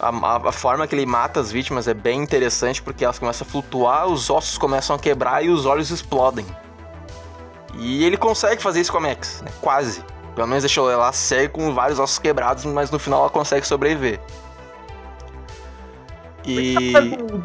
a, 0.00 0.48
a, 0.48 0.52
forma 0.52 0.86
que 0.86 0.94
ele 0.94 1.04
mata 1.04 1.40
as 1.40 1.52
vítimas 1.52 1.86
é 1.86 1.94
bem 1.94 2.22
interessante 2.22 2.82
porque 2.82 3.04
elas 3.04 3.18
começam 3.18 3.46
a 3.46 3.50
flutuar, 3.50 4.06
os 4.06 4.30
ossos 4.30 4.56
começam 4.56 4.96
a 4.96 4.98
quebrar 4.98 5.44
e 5.44 5.50
os 5.50 5.66
olhos 5.66 5.90
explodem. 5.90 6.46
E 7.76 8.04
ele 8.04 8.16
consegue 8.16 8.62
fazer 8.62 8.80
isso 8.80 8.90
com 8.90 8.98
a 8.98 9.00
Max, 9.00 9.42
né? 9.42 9.50
Quase. 9.60 10.02
Pelo 10.34 10.46
menos 10.48 10.62
deixou 10.62 10.90
ela 10.90 11.12
cega 11.12 11.48
com 11.50 11.74
vários 11.74 11.98
ossos 11.98 12.18
quebrados, 12.18 12.64
mas 12.64 12.90
no 12.90 12.98
final 12.98 13.20
ela 13.20 13.30
consegue 13.30 13.66
sobreviver. 13.66 14.20
E. 16.44 16.94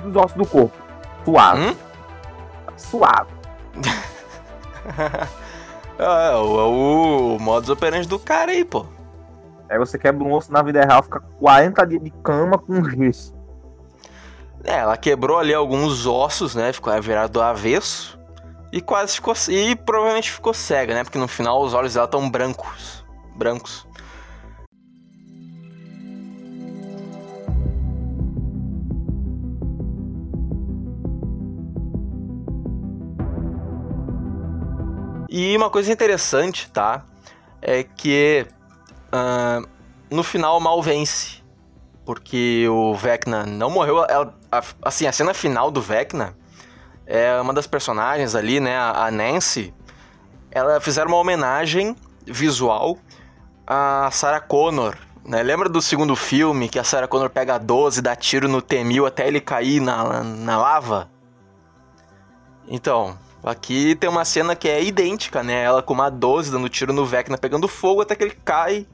Os 0.08 0.16
ossos 0.16 0.38
do 0.38 0.46
corpo. 0.46 0.78
Suave. 1.26 1.62
Hum? 1.62 1.76
Suave. 2.78 3.32
é, 6.00 6.30
é, 6.32 6.36
o, 6.36 7.36
o 7.36 7.40
modus 7.40 7.70
operandi 7.70 8.08
do 8.08 8.18
cara 8.18 8.52
aí, 8.52 8.64
pô. 8.64 8.86
Aí 9.70 9.78
você 9.78 9.98
quebra 9.98 10.24
um 10.24 10.32
osso 10.34 10.52
na 10.52 10.62
vida 10.62 10.84
real, 10.84 11.02
fica 11.04 11.20
40 11.20 11.88
dias 11.88 12.04
de 12.04 12.12
cama 12.24 12.58
com 12.58 12.84
gesso. 12.84 13.34
É, 14.64 14.78
ela 14.78 14.98
quebrou 14.98 15.38
ali 15.38 15.54
alguns 15.54 16.08
ossos, 16.08 16.56
né? 16.56 16.74
Ficou 16.74 17.00
virado 17.02 17.32
do 17.32 17.42
avesso. 17.42 18.20
E 18.72 18.82
quase 18.82 19.14
ficou. 19.14 19.34
E 19.48 19.76
provavelmente 19.76 20.32
ficou 20.32 20.54
cega, 20.54 20.94
né? 20.94 21.04
Porque 21.04 21.20
no 21.20 21.28
final 21.28 21.62
os 21.62 21.74
olhos 21.74 21.94
dela 21.94 22.06
estão 22.06 22.30
brancos. 22.30 23.06
Brancos. 23.36 23.88
E 35.30 35.56
uma 35.58 35.70
coisa 35.70 35.92
interessante, 35.92 36.72
tá? 36.72 37.04
É 37.62 37.84
que 37.84 38.48
uh, 39.16 39.68
no 40.10 40.24
final 40.24 40.60
mal 40.60 40.82
vence. 40.82 41.44
Porque 42.06 42.68
o 42.70 42.94
Vecna 42.94 43.46
não 43.46 43.70
morreu. 43.70 44.06
Ela, 44.08 44.34
a, 44.52 44.62
assim, 44.84 45.08
a 45.08 45.12
cena 45.12 45.34
final 45.34 45.72
do 45.72 45.82
Vecna 45.82 46.38
é 47.06 47.40
uma 47.42 47.54
das 47.54 47.66
personagens 47.66 48.36
ali, 48.36 48.60
né? 48.60 48.78
A, 48.78 49.08
a 49.08 49.12
Nancy. 49.12 49.74
Ela 50.52 50.80
fizeram 50.80 51.08
uma 51.08 51.18
homenagem 51.18 51.96
visual 52.26 52.98
a 53.66 54.10
Sarah 54.12 54.40
Connor. 54.40 54.96
Né? 55.26 55.42
Lembra 55.42 55.68
do 55.68 55.82
segundo 55.82 56.16
filme 56.16 56.70
que 56.70 56.78
a 56.78 56.84
Sarah 56.84 57.08
Connor 57.08 57.30
pega 57.30 57.56
a 57.56 57.58
12 57.58 58.00
e 58.00 58.02
dá 58.04 58.16
tiro 58.16 58.48
no 58.48 58.62
T-1000 58.62 59.08
até 59.08 59.28
ele 59.28 59.42
cair 59.42 59.80
na, 59.80 60.24
na 60.24 60.58
lava? 60.58 61.10
Então, 62.68 63.18
Aqui 63.46 63.94
tem 63.94 64.10
uma 64.10 64.26
cena 64.26 64.56
que 64.56 64.68
é 64.68 64.84
idêntica, 64.84 65.44
né? 65.44 65.62
Ela 65.62 65.84
com 65.84 65.94
uma 65.94 66.10
12 66.10 66.52
dando 66.52 66.68
tiro 66.68 66.92
no 66.92 67.06
Vecna 67.06 67.38
pegando 67.38 67.68
fogo 67.68 68.02
até 68.02 68.16
que 68.16 68.24
ele 68.24 68.36
cai 68.44 68.88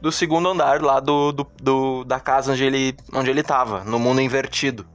do 0.00 0.12
segundo 0.12 0.48
andar 0.48 0.82
lá 0.82 1.00
do, 1.00 1.32
do, 1.32 1.46
do, 1.60 2.04
da 2.04 2.20
casa 2.20 2.52
onde 2.52 2.64
ele, 2.64 2.96
onde 3.12 3.30
ele 3.30 3.42
tava, 3.42 3.84
no 3.84 3.98
mundo 3.98 4.20
invertido. 4.20 4.86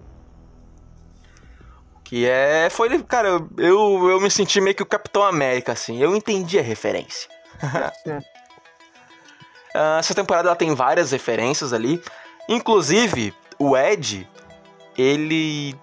Que 2.04 2.26
é. 2.26 2.70
Foi. 2.70 3.02
Cara, 3.04 3.46
eu, 3.58 4.10
eu 4.10 4.20
me 4.20 4.30
senti 4.30 4.62
meio 4.62 4.76
que 4.76 4.84
o 4.84 4.86
Capitão 4.86 5.24
América, 5.24 5.72
assim. 5.72 6.00
Eu 6.00 6.16
entendi 6.16 6.60
a 6.60 6.62
referência. 6.62 7.30
Ah, 9.76 9.98
essa 10.00 10.14
temporada 10.14 10.50
ela 10.50 10.56
tem 10.56 10.76
várias 10.76 11.12
referências 11.12 11.74
ali. 11.74 12.00
Inclusive, 12.48 13.34
o 13.58 13.76
Ed, 13.76 14.30
ele 14.96 15.76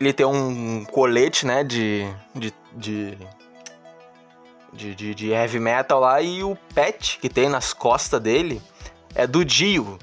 ele 0.00 0.12
tem 0.12 0.26
um 0.26 0.84
colete, 0.84 1.44
né, 1.44 1.64
de, 1.64 2.08
de, 2.34 2.54
de, 2.72 3.18
de, 4.78 4.94
de, 4.94 5.14
de 5.14 5.30
heavy 5.30 5.58
metal 5.58 6.00
lá, 6.00 6.22
e 6.22 6.42
o 6.42 6.56
pet 6.74 7.18
que 7.20 7.28
tem 7.28 7.48
nas 7.48 7.74
costas 7.74 8.20
dele 8.20 8.62
é 9.14 9.26
do 9.26 9.44
Dio. 9.44 9.98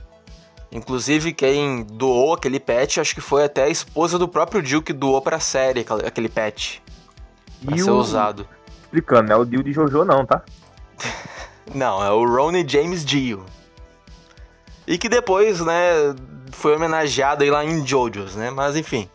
Inclusive, 0.71 1.33
quem 1.33 1.83
doou 1.83 2.33
aquele 2.33 2.59
pet, 2.59 2.99
acho 2.99 3.15
que 3.15 3.21
foi 3.21 3.45
até 3.45 3.63
a 3.63 3.69
esposa 3.69 4.19
do 4.19 4.27
próprio 4.27 4.61
Dio 4.61 4.81
que 4.81 4.91
doou 4.91 5.21
pra 5.21 5.39
série 5.39 5.85
aquele 6.05 6.27
pet. 6.27 6.83
Pra 7.65 7.75
e 7.75 7.79
ser 7.79 7.91
o... 7.91 7.97
usado. 7.97 8.47
Explicando, 8.83 9.29
não 9.29 9.35
é 9.37 9.39
o 9.39 9.45
Dio 9.45 9.63
de 9.63 9.71
Jojo 9.71 10.03
não, 10.03 10.25
tá? 10.25 10.43
não, 11.73 12.03
é 12.03 12.11
o 12.11 12.25
Ronnie 12.25 12.67
James 12.67 13.05
Dio. 13.05 13.45
E 14.85 14.97
que 14.97 15.07
depois, 15.07 15.61
né, 15.61 16.13
foi 16.51 16.75
homenageado 16.75 17.43
aí 17.43 17.49
lá 17.49 17.63
em 17.63 17.85
Jojo's, 17.87 18.35
né? 18.35 18.51
Mas 18.51 18.75
enfim. 18.75 19.09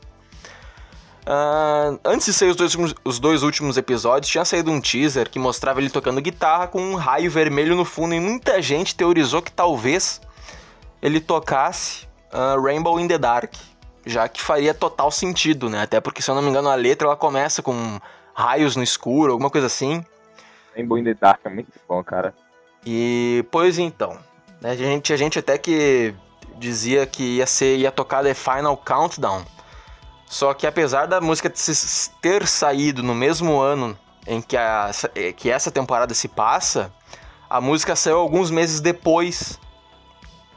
Uh, 1.27 2.01
antes 2.05 2.27
de 2.27 2.33
sair 2.33 2.49
os 2.49 2.57
dois, 2.57 2.77
os 3.05 3.19
dois 3.19 3.43
últimos 3.43 3.77
episódios, 3.77 4.31
tinha 4.31 4.45
saído 4.45 4.71
um 4.71 4.81
teaser 4.81 5.29
que 5.29 5.39
mostrava 5.39 5.81
ele 5.81 5.91
tocando 5.91 6.21
guitarra 6.21 6.67
com 6.67 6.81
um 6.81 6.95
raio 6.95 7.31
vermelho 7.31 7.77
no 7.77 7.85
fundo, 7.85 8.15
e 8.15 8.21
muita 8.21 8.61
gente 8.63 8.95
teorizou 8.95 9.43
que 9.43 9.53
talvez 9.53 10.21
ele 11.03 11.21
tocasse 11.21 12.07
uh, 12.33 12.61
Rainbow 12.61 12.99
in 12.99 13.07
the 13.07 13.19
Dark, 13.19 13.53
já 14.05 14.29
que 14.29 14.41
faria 14.41 14.73
total 14.73 15.11
sentido, 15.11 15.69
né? 15.69 15.83
Até 15.83 16.01
porque, 16.01 16.23
se 16.23 16.31
eu 16.31 16.35
não 16.35 16.43
me 16.43 16.49
engano, 16.49 16.69
a 16.69 16.75
letra 16.75 17.07
ela 17.07 17.17
começa 17.17 17.63
com 17.63 18.01
raios 18.35 18.75
no 18.75 18.83
escuro, 18.83 19.33
alguma 19.33 19.51
coisa 19.51 19.67
assim. 19.67 20.05
Rainbow 20.75 20.99
in 20.99 21.05
the 21.05 21.15
Dark 21.15 21.41
é 21.45 21.49
muito 21.51 21.73
bom, 21.87 22.03
cara. 22.03 22.35
E, 22.85 23.45
pois 23.51 23.79
então, 23.79 24.17
né, 24.61 24.71
a 24.71 24.77
gente, 24.77 25.13
a 25.13 25.17
gente 25.17 25.39
até 25.39 25.59
que 25.59 26.15
dizia 26.57 27.07
que 27.07 27.37
ia 27.37 27.47
ser 27.47 27.77
ia 27.77 27.93
tocar 27.93 28.23
The 28.23 28.35
Final 28.35 28.77
Countdown 28.77 29.45
só 30.31 30.55
que 30.55 30.65
apesar 30.65 31.07
da 31.07 31.21
música 31.21 31.53
ter 32.21 32.47
saído 32.47 33.03
no 33.03 33.17
mesmo 33.17 33.59
ano 33.59 33.99
em 34.25 34.41
que, 34.41 34.57
a, 34.57 34.89
que 35.37 35.51
essa 35.51 35.73
temporada 35.73 36.15
se 36.15 36.29
passa, 36.29 36.93
a 37.49 37.61
música 37.61 37.97
saiu 37.97 38.19
alguns 38.19 38.49
meses 38.49 38.79
depois 38.79 39.59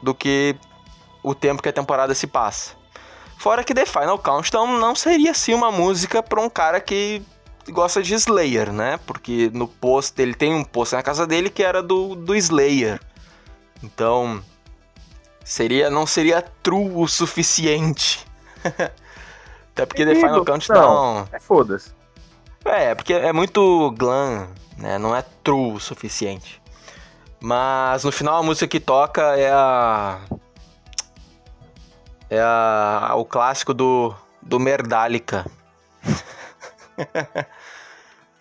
do 0.00 0.14
que 0.14 0.54
o 1.24 1.34
tempo 1.34 1.60
que 1.60 1.68
a 1.68 1.72
temporada 1.72 2.14
se 2.14 2.28
passa. 2.28 2.76
Fora 3.36 3.64
que 3.64 3.74
The 3.74 3.84
Final 3.84 4.16
Countdown 4.16 4.78
não 4.78 4.94
seria 4.94 5.32
assim 5.32 5.52
uma 5.52 5.72
música 5.72 6.22
para 6.22 6.40
um 6.40 6.48
cara 6.48 6.80
que 6.80 7.20
gosta 7.70 8.00
de 8.00 8.14
Slayer, 8.14 8.72
né? 8.72 9.00
Porque 9.04 9.50
no 9.52 9.66
post 9.66 10.22
ele 10.22 10.34
tem 10.34 10.54
um 10.54 10.62
post 10.62 10.94
na 10.94 11.02
casa 11.02 11.26
dele 11.26 11.50
que 11.50 11.64
era 11.64 11.82
do, 11.82 12.14
do 12.14 12.36
Slayer. 12.36 13.00
Então 13.82 14.40
seria 15.44 15.90
não 15.90 16.06
seria 16.06 16.40
true 16.62 16.92
o 16.94 17.08
suficiente. 17.08 18.24
Até 19.74 19.86
porque 19.86 20.06
The 20.06 20.14
Final 20.14 20.44
Countdown. 20.44 21.28
É 21.32 21.40
foda-se. 21.40 21.90
É, 22.64 22.94
porque 22.94 23.12
é 23.12 23.32
muito 23.32 23.90
glam, 23.98 24.48
né? 24.78 24.98
Não 24.98 25.14
é 25.14 25.22
true 25.42 25.72
o 25.72 25.80
suficiente. 25.80 26.62
Mas 27.40 28.04
no 28.04 28.12
final 28.12 28.36
a 28.36 28.42
música 28.42 28.68
que 28.68 28.78
toca 28.78 29.36
é 29.36 29.50
a. 29.50 30.20
É 32.30 32.40
a, 32.40 33.14
o 33.16 33.24
clássico 33.24 33.74
do, 33.74 34.14
do 34.40 34.60
Merdalica. 34.60 35.44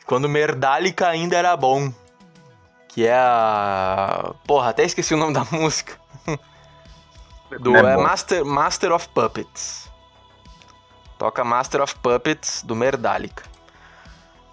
Quando 0.06 0.30
Merdalica 0.30 1.08
ainda 1.08 1.36
era 1.36 1.58
bom. 1.58 1.92
Que 2.90 3.08
é 3.08 3.16
a. 3.16 4.36
Porra, 4.46 4.70
até 4.70 4.84
esqueci 4.84 5.16
o 5.16 5.18
nome 5.18 5.34
da 5.34 5.44
música. 5.52 6.00
do 7.60 7.76
é, 7.76 7.80
é 7.80 7.98
Master, 7.98 8.46
Master 8.46 8.92
of 8.92 9.10
Puppets. 9.10 9.83
Toca 11.24 11.42
Master 11.42 11.82
of 11.82 11.96
Puppets 12.00 12.64
do 12.64 12.76
Merdalica. 12.76 13.44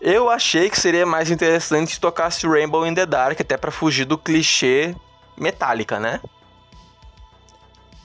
Eu 0.01 0.31
achei 0.31 0.71
que 0.71 0.79
seria 0.79 1.05
mais 1.05 1.29
interessante 1.29 1.95
se 1.95 2.01
tocasse 2.01 2.47
Rainbow 2.47 2.87
in 2.87 2.95
the 2.95 3.05
Dark, 3.05 3.41
até 3.41 3.57
pra 3.57 3.73
fugir 3.73 4.05
do 4.05 4.17
clichê 4.17 4.95
Metallica, 5.37 5.99
né? 5.99 6.21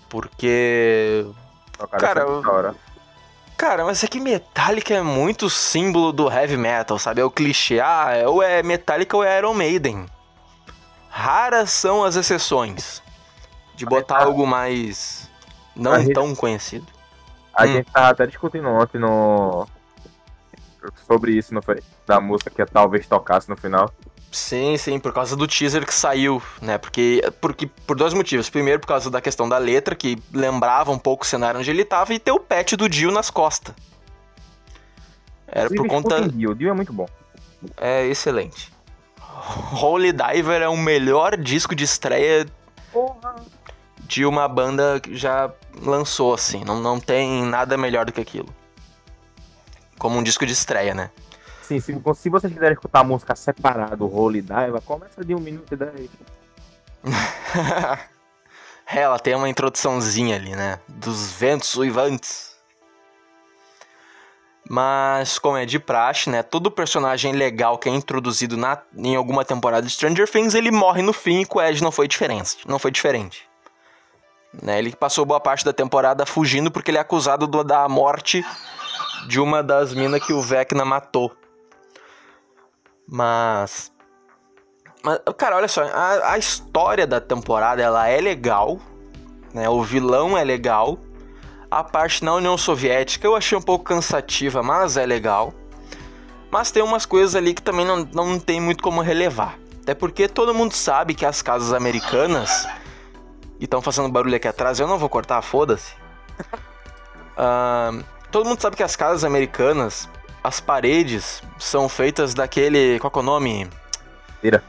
Porque. 0.10 1.28
Cara, 1.92 2.22
eu-. 2.22 2.76
Cara, 3.56 3.86
mas 3.86 4.04
é 4.04 4.08
que 4.08 4.20
Metallica 4.20 4.96
é 4.96 5.02
muito 5.04 5.48
símbolo 5.48 6.12
do 6.12 6.28
heavy 6.28 6.58
metal, 6.58 6.98
sabe? 6.98 7.22
É 7.22 7.24
o 7.24 7.30
clichê. 7.30 7.80
Ah, 7.80 8.14
é- 8.14 8.28
ou 8.28 8.42
é 8.42 8.64
Metallica 8.64 9.16
ou 9.16 9.24
é 9.24 9.38
Iron 9.38 9.54
Maiden. 9.54 10.08
Raras 11.08 11.70
são 11.70 12.04
as 12.04 12.16
exceções 12.16 13.04
de 13.76 13.86
botar 13.86 14.24
algo 14.24 14.48
mais. 14.48 15.30
não 15.76 16.04
tão 16.12 16.34
conhecido. 16.34 16.95
A 17.56 17.64
Hum. 17.64 17.68
gente 17.68 17.92
tava 17.92 18.10
até 18.10 18.28
discutindo 18.28 18.68
ontem 18.68 18.98
no. 19.00 19.68
Sobre 21.08 21.32
isso, 21.32 21.54
não 21.54 21.62
foi? 21.62 21.82
Da 22.06 22.20
música 22.20 22.50
que 22.52 22.66
talvez 22.72 23.08
tocasse 23.08 23.50
no 23.50 23.56
final. 23.58 23.92
Sim, 24.32 24.78
sim, 24.78 25.00
por 25.00 25.14
causa 25.14 25.36
do 25.36 25.48
teaser 25.48 25.86
que 25.86 25.94
saiu, 25.94 26.42
né? 26.62 26.78
Porque, 26.78 27.22
porque 27.40 27.66
por 27.88 27.96
dois 27.96 28.14
motivos. 28.14 28.50
Primeiro, 28.50 28.82
por 28.82 28.88
causa 28.88 29.10
da 29.10 29.22
questão 29.22 29.48
da 29.48 29.58
letra, 29.58 29.96
que 29.96 30.22
lembrava 30.34 30.92
um 30.92 31.00
pouco 31.00 31.24
o 31.24 31.28
cenário 31.28 31.60
onde 31.60 31.72
ele 31.72 31.86
tava, 31.86 32.14
e 32.14 32.20
ter 32.20 32.32
o 32.32 32.40
pet 32.40 32.76
do 32.76 32.90
Dio 32.90 33.12
nas 33.12 33.30
costas. 33.30 33.74
Era 35.48 35.70
por 35.70 35.88
conta. 35.88 36.16
escutem 36.18 36.38
Dio. 36.38 36.52
O 36.52 36.56
Dio 36.56 36.70
é 36.70 36.74
muito 36.74 36.92
bom. 36.92 37.08
É 37.78 38.06
excelente. 38.08 38.74
Holy 39.82 40.12
Diver 40.12 40.62
é 40.62 40.68
o 40.68 40.78
melhor 40.78 41.38
disco 41.38 41.74
de 41.76 41.84
estreia 41.84 42.46
Porra. 42.92 43.36
De 44.08 44.26
uma 44.26 44.48
banda 44.48 45.00
que 45.00 45.16
já 45.16 45.52
lançou, 45.82 46.34
assim. 46.34 46.64
Não, 46.64 46.80
não 46.80 47.00
tem 47.00 47.44
nada 47.44 47.78
melhor 47.78 48.06
do 48.06 48.12
que 48.12 48.22
aquilo. 48.22 48.54
Como 49.98 50.18
um 50.18 50.24
disco 50.24 50.46
de 50.46 50.54
estreia, 50.54 50.94
né? 50.94 51.12
Sim, 51.62 51.80
se, 51.80 52.00
se 52.16 52.30
vocês 52.30 52.54
quiserem 52.54 52.74
escutar 52.74 53.00
a 53.00 53.04
música 53.04 53.36
separado, 53.36 54.06
Holy 54.06 54.42
Dive, 54.42 54.80
começa 54.86 55.24
de 55.24 55.34
1 55.34 55.40
minuto 55.40 55.74
e 55.74 55.78
10. 55.78 56.10
É, 58.88 59.00
ela 59.00 59.18
tem 59.18 59.34
uma 59.34 59.50
introduçãozinha 59.50 60.36
ali, 60.36 60.56
né? 60.56 60.80
Dos 60.88 61.32
ventos 61.32 61.74
uivantes. 61.76 62.56
Mas, 64.70 65.40
como 65.40 65.58
é 65.58 65.66
de 65.66 65.80
praxe, 65.80 66.30
né? 66.30 66.44
Todo 66.44 66.70
personagem 66.70 67.34
legal 67.34 67.80
que 67.80 67.90
é 67.90 67.92
introduzido 67.92 68.56
na, 68.56 68.80
em 68.96 69.16
alguma 69.16 69.44
temporada 69.44 69.88
de 69.88 69.92
Stranger 69.92 70.30
Things, 70.30 70.54
ele 70.54 70.70
morre 70.70 71.02
no 71.02 71.14
fim 71.14 71.42
e 71.42 71.46
com 71.48 71.58
o 71.58 71.62
Ed 71.64 71.84
não 71.84 71.92
foi 71.92 72.08
diferente. 72.08 72.58
Não 72.68 72.78
foi 72.78 72.92
diferente. 72.92 73.50
Né, 74.62 74.80
ele 74.80 74.96
passou 74.96 75.26
boa 75.26 75.40
parte 75.40 75.66
da 75.66 75.74
temporada 75.74 76.26
fugindo 76.26 76.72
porque 76.72 76.90
ele 76.92 76.98
é 76.98 77.02
acusado 77.02 77.46
do- 77.46 77.64
da 77.64 77.88
morte 77.90 78.44
de 79.28 79.40
uma 79.40 79.62
das 79.62 79.94
minas 79.94 80.24
que 80.24 80.34
o 80.34 80.42
Vecna 80.42 80.86
matou. 80.86 81.32
Mas 83.08 83.92
mas, 85.04 85.20
cara, 85.38 85.56
olha 85.58 85.68
só, 85.68 85.84
a, 85.84 86.32
a 86.32 86.38
história 86.38 87.06
da 87.06 87.22
temporada 87.22 87.80
ela 87.82 88.08
é 88.08 88.20
legal, 88.20 88.80
né? 89.54 89.70
O 89.70 89.84
vilão 89.84 90.36
é 90.36 90.44
legal. 90.44 90.98
A 91.70 91.84
parte 91.84 92.24
na 92.26 92.34
União 92.34 92.58
Soviética 92.58 93.28
eu 93.28 93.36
achei 93.36 93.56
um 93.56 93.62
pouco 93.62 93.84
cansativa, 93.84 94.64
mas 94.64 94.98
é 94.98 95.06
legal. 95.06 95.54
Mas 96.50 96.72
tem 96.72 96.82
umas 96.82 97.06
coisas 97.06 97.36
ali 97.36 97.54
que 97.54 97.62
também 97.62 97.86
não, 97.86 97.98
não 98.14 98.40
tem 98.40 98.60
muito 98.60 98.82
como 98.82 99.02
relevar. 99.02 99.60
Até 99.84 99.94
porque 99.94 100.28
todo 100.28 100.56
mundo 100.56 100.74
sabe 100.74 101.14
que 101.14 101.26
as 101.26 101.42
casas 101.42 101.72
americanas. 101.72 102.68
E 103.60 103.66
estão 103.66 103.82
fazendo 103.82 104.10
barulho 104.10 104.36
aqui 104.36 104.48
atrás, 104.48 104.80
eu 104.80 104.88
não 104.88 104.98
vou 104.98 105.10
cortar, 105.10 105.42
foda-se. 105.42 105.94
Ahn, 107.38 108.02
todo 108.32 108.48
mundo 108.48 108.62
sabe 108.62 108.76
que 108.76 108.84
as 108.84 108.96
casas 108.96 109.24
americanas, 109.24 110.10
as 110.44 110.60
paredes 110.60 111.42
são 111.58 111.88
feitas 111.88 112.34
daquele. 112.34 113.00
Qual 113.00 113.12
que 113.12 113.20
é 113.20 113.22
o 113.22 113.26
nome? 113.26 113.70
Madeira. 114.36 114.64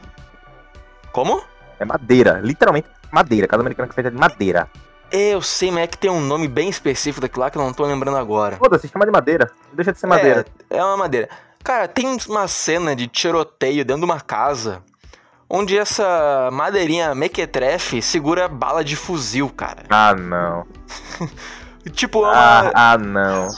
Como? 1.11 1.41
É 1.79 1.85
madeira, 1.85 2.39
literalmente 2.43 2.87
madeira. 3.11 3.47
Cada 3.47 3.61
americana 3.61 3.87
que 3.87 3.93
é 3.93 3.95
feita 3.95 4.11
de 4.11 4.17
madeira. 4.17 4.69
Eu 5.11 5.41
sei, 5.41 5.71
mas 5.71 5.83
é 5.83 5.87
que 5.87 5.97
tem 5.97 6.09
um 6.09 6.19
nome 6.19 6.47
bem 6.47 6.69
específico 6.69 7.21
daquilo 7.21 7.41
lá 7.41 7.49
que 7.49 7.57
eu 7.57 7.61
não 7.61 7.73
tô 7.73 7.85
lembrando 7.85 8.17
agora. 8.17 8.57
Foda-se, 8.57 8.87
chama 8.89 9.05
de 9.05 9.11
madeira. 9.11 9.49
Deixa 9.71 9.93
de 9.93 9.99
ser 9.99 10.07
madeira. 10.07 10.45
É, 10.69 10.77
é 10.77 10.83
uma 10.83 10.97
madeira. 10.97 11.29
Cara, 11.63 11.87
tem 11.87 12.17
uma 12.27 12.47
cena 12.47 12.95
de 12.95 13.07
tiroteio 13.07 13.85
dentro 13.85 14.01
de 14.01 14.05
uma 14.05 14.19
casa 14.19 14.83
onde 15.49 15.77
essa 15.77 16.49
madeirinha 16.51 17.15
mequetrefe 17.15 18.01
segura 18.01 18.47
bala 18.47 18.83
de 18.83 18.95
fuzil, 18.95 19.49
cara. 19.49 19.83
Ah, 19.89 20.13
não. 20.13 20.65
Tipo, 21.91 22.19
é 22.19 22.21
uma... 22.21 22.33
Ah, 22.33 22.71
ah, 22.73 22.97
não. 22.97 23.49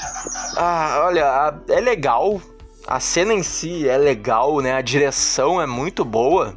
Ah, 0.56 1.04
olha, 1.06 1.54
é 1.69 1.80
legal. 1.80 2.39
A 2.88 2.99
cena 2.99 3.34
em 3.34 3.41
si 3.41 3.88
é 3.88 3.97
legal, 3.97 4.60
né? 4.60 4.73
A 4.73 4.82
direção 4.82 5.62
é 5.62 5.65
muito 5.65 6.06
boa. 6.06 6.56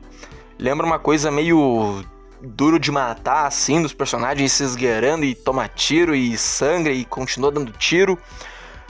Lembra 0.59 0.87
uma 0.87 0.99
coisa 0.99 1.31
meio 1.31 2.05
duro 2.43 2.79
de 2.79 2.91
matar, 2.91 3.47
assim, 3.47 3.81
dos 3.81 3.93
personagens 3.95 4.53
se 4.53 4.65
esgueirando 4.65 5.25
e 5.25 5.35
toma 5.35 5.69
tiro 5.69 6.15
e 6.15 6.37
sangra 6.37 6.93
e 6.93 7.05
continua 7.05 7.51
dando 7.51 7.73
tiro. 7.73 8.19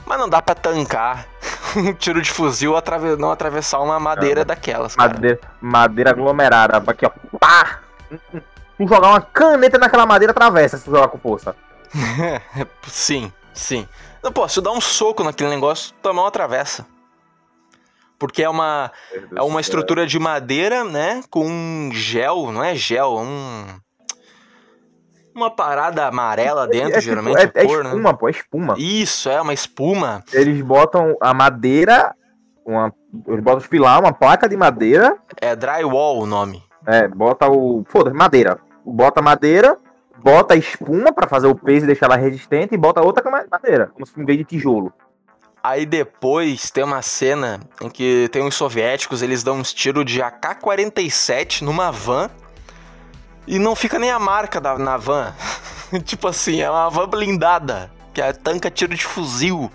Mas 0.05 0.19
não 0.19 0.27
dá 0.27 0.41
pra 0.41 0.53
tancar 0.53 1.25
um 1.77 1.93
tiro 1.93 2.21
de 2.21 2.31
fuzil 2.31 2.75
atrave- 2.75 3.15
não 3.15 3.31
atravessar 3.31 3.79
uma 3.79 3.99
madeira 3.99 4.41
Não. 4.41 4.45
daquelas, 4.47 4.95
cara. 4.95 5.13
Madeira, 5.13 5.39
madeira 5.61 6.09
aglomerada. 6.11 6.77
Aqui, 6.85 7.05
ó. 7.05 7.11
Pá! 7.37 7.79
Jogar 8.79 9.09
uma 9.09 9.21
caneta 9.21 9.77
naquela 9.77 10.05
madeira, 10.05 10.31
atravessa 10.31 10.77
se 10.77 10.85
tu 10.85 10.91
jogar 10.91 11.07
com 11.07 11.17
força. 11.17 11.55
sim, 12.87 13.31
sim. 13.53 13.87
Não, 14.21 14.31
pô, 14.31 14.47
se 14.47 14.59
eu 14.59 14.63
dar 14.63 14.71
um 14.71 14.81
soco 14.81 15.23
naquele 15.23 15.49
negócio, 15.49 15.93
tua 16.01 16.13
mão 16.13 16.25
atravessa. 16.25 16.85
Porque 18.17 18.41
é 18.43 18.49
uma, 18.49 18.91
é 19.35 19.41
uma 19.41 19.59
estrutura 19.59 20.07
de 20.07 20.17
madeira, 20.17 20.83
né? 20.83 21.21
Com 21.29 21.45
um 21.45 21.89
gel, 21.93 22.51
não 22.51 22.63
é 22.63 22.73
gel, 22.73 23.17
é 23.17 23.21
um. 23.21 23.65
Uma 25.35 25.49
parada 25.49 26.05
amarela 26.07 26.67
dentro, 26.67 26.97
é, 26.97 27.01
geralmente 27.01 27.39
tipo, 27.39 27.57
é, 27.57 27.61
é, 27.61 27.65
é 27.65 27.67
cor, 27.67 27.83
né? 27.83 27.89
espuma, 27.89 28.13
pô, 28.13 28.27
é 28.27 28.31
espuma. 28.31 28.75
Isso, 28.77 29.29
é 29.29 29.41
uma 29.41 29.53
espuma. 29.53 30.23
Eles 30.31 30.61
botam 30.61 31.17
a 31.19 31.33
madeira, 31.33 32.13
uma, 32.65 32.93
eles 33.27 33.43
botam 33.43 33.59
os 33.59 33.67
pilar, 33.67 33.99
uma 33.99 34.13
placa 34.13 34.47
de 34.47 34.55
madeira, 34.55 35.17
É 35.41 35.55
drywall 35.55 36.19
o 36.21 36.25
nome. 36.25 36.63
é, 36.85 37.07
bota 37.07 37.49
o, 37.49 37.83
foda 37.89 38.13
madeira, 38.13 38.59
bota 38.85 39.21
madeira, 39.21 39.77
bota 40.17 40.55
espuma 40.55 41.11
pra 41.11 41.27
fazer 41.27 41.47
o 41.47 41.55
peso 41.55 41.85
e 41.85 41.87
deixar 41.87 42.05
ela 42.05 42.15
resistente 42.15 42.73
e 42.75 42.77
bota 42.77 43.01
outra 43.01 43.23
madeira, 43.49 43.87
como 43.93 44.05
se 44.05 44.19
em 44.19 44.25
vez 44.25 44.37
de 44.37 44.45
tijolo. 44.45 44.93
Aí 45.63 45.85
depois 45.85 46.69
tem 46.71 46.83
uma 46.83 47.01
cena 47.01 47.59
em 47.81 47.89
que 47.89 48.27
tem 48.33 48.45
os 48.45 48.53
soviéticos, 48.53 49.21
eles 49.21 49.43
dão 49.43 49.57
uns 49.59 49.73
tiros 49.73 50.03
de 50.05 50.21
AK-47 50.21 51.61
numa 51.61 51.89
van 51.89 52.29
e 53.47 53.59
não 53.59 53.75
fica 53.75 53.99
nem 53.99 54.09
a 54.11 54.19
marca 54.19 54.59
da, 54.61 54.77
na 54.77 54.97
van. 54.97 55.33
tipo 56.05 56.27
assim, 56.27 56.61
é 56.61 56.69
uma 56.69 56.89
van 56.89 57.07
blindada, 57.07 57.91
que 58.13 58.21
é 58.21 58.31
tanca 58.33 58.69
tiro 58.71 58.95
de 58.95 59.05
fuzil. 59.05 59.71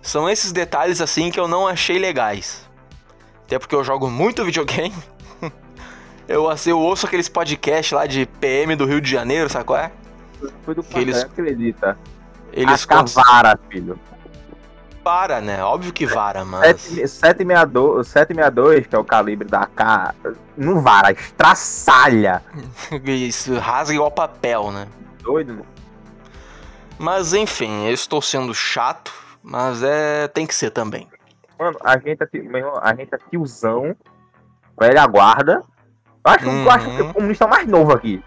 São 0.00 0.28
esses 0.28 0.52
detalhes 0.52 1.00
assim 1.00 1.30
que 1.30 1.38
eu 1.38 1.46
não 1.46 1.66
achei 1.68 1.98
legais. 1.98 2.68
Até 3.44 3.58
porque 3.58 3.74
eu 3.74 3.84
jogo 3.84 4.10
muito 4.10 4.44
videogame. 4.46 4.94
eu, 6.28 6.48
assim, 6.48 6.70
eu 6.70 6.78
ouço 6.78 7.06
aqueles 7.06 7.28
podcasts 7.28 7.92
lá 7.92 8.06
de 8.06 8.26
PM 8.26 8.74
do 8.76 8.84
Rio 8.86 9.00
de 9.00 9.10
Janeiro, 9.10 9.48
sabe 9.48 9.64
qual 9.64 9.78
é? 9.78 9.92
Foi 10.64 10.74
do 10.74 10.82
Que 10.82 10.98
eles- 10.98 11.16
eles... 11.18 11.24
acredita. 11.30 11.98
Eles 12.52 12.84
a 12.84 12.86
cavara, 12.86 13.58
filho. 13.70 13.98
Para, 15.02 15.40
né? 15.40 15.62
Óbvio 15.62 15.92
que 15.92 16.06
vara, 16.06 16.40
É 16.40 16.44
mas. 16.44 16.80
762, 16.80 18.06
762, 18.08 18.86
que 18.86 18.94
é 18.94 18.98
o 18.98 19.04
calibre 19.04 19.46
da 19.48 19.60
AK, 19.62 20.14
não 20.56 20.80
vara, 20.80 21.12
estraçalha. 21.12 22.42
Isso 23.04 23.58
rasga 23.58 23.94
igual 23.94 24.10
papel, 24.10 24.70
né? 24.70 24.86
Doido, 25.22 25.64
Mas 26.98 27.32
enfim, 27.34 27.86
eu 27.86 27.94
estou 27.94 28.20
sendo 28.22 28.54
chato, 28.54 29.12
mas 29.42 29.82
é 29.82 30.28
tem 30.28 30.46
que 30.46 30.54
ser 30.54 30.70
também. 30.70 31.08
Mano, 31.58 31.78
a 31.84 31.96
gente 31.98 32.22
é, 32.22 32.28
irmão, 32.36 32.78
a 32.82 32.94
gente 32.94 33.14
é 33.14 33.18
tiozão, 33.30 33.94
velha 34.78 35.06
guarda. 35.06 35.62
Eu 36.24 36.32
acho, 36.32 36.48
eu 36.48 36.70
acho 36.70 36.90
que 36.90 37.02
Uhum. 37.02 37.10
o 37.10 37.14
comunista 37.14 37.44
é 37.44 37.46
o 37.46 37.50
mais 37.50 37.66
novo 37.66 37.92
aqui. 37.92 38.22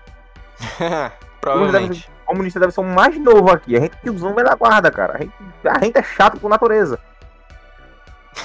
Provavelmente. 1.42 2.10
O 2.24 2.28
comunista 2.28 2.60
deve 2.60 2.72
ser 2.72 2.82
o 2.82 2.84
mais 2.84 3.18
novo 3.20 3.52
aqui. 3.52 3.76
A 3.76 3.80
gente 3.82 3.94
é 3.96 4.02
tiozão, 4.02 4.34
velha 4.34 4.56
guarda, 4.56 4.90
cara. 4.92 5.16
A 5.18 5.22
gente, 5.22 5.34
a 5.68 5.84
gente 5.84 5.98
é 5.98 6.04
chato 6.04 6.40
por 6.40 6.50
natureza. 6.50 7.00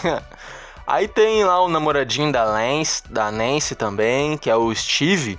Aí 0.87 1.07
tem 1.07 1.45
lá 1.45 1.61
o 1.63 1.69
namoradinho 1.69 2.33
da 2.33 2.43
Lance, 2.45 3.03
da 3.09 3.31
Nancy 3.31 3.75
também, 3.75 4.37
que 4.37 4.51
é 4.51 4.57
o 4.57 4.75
Steve, 4.75 5.39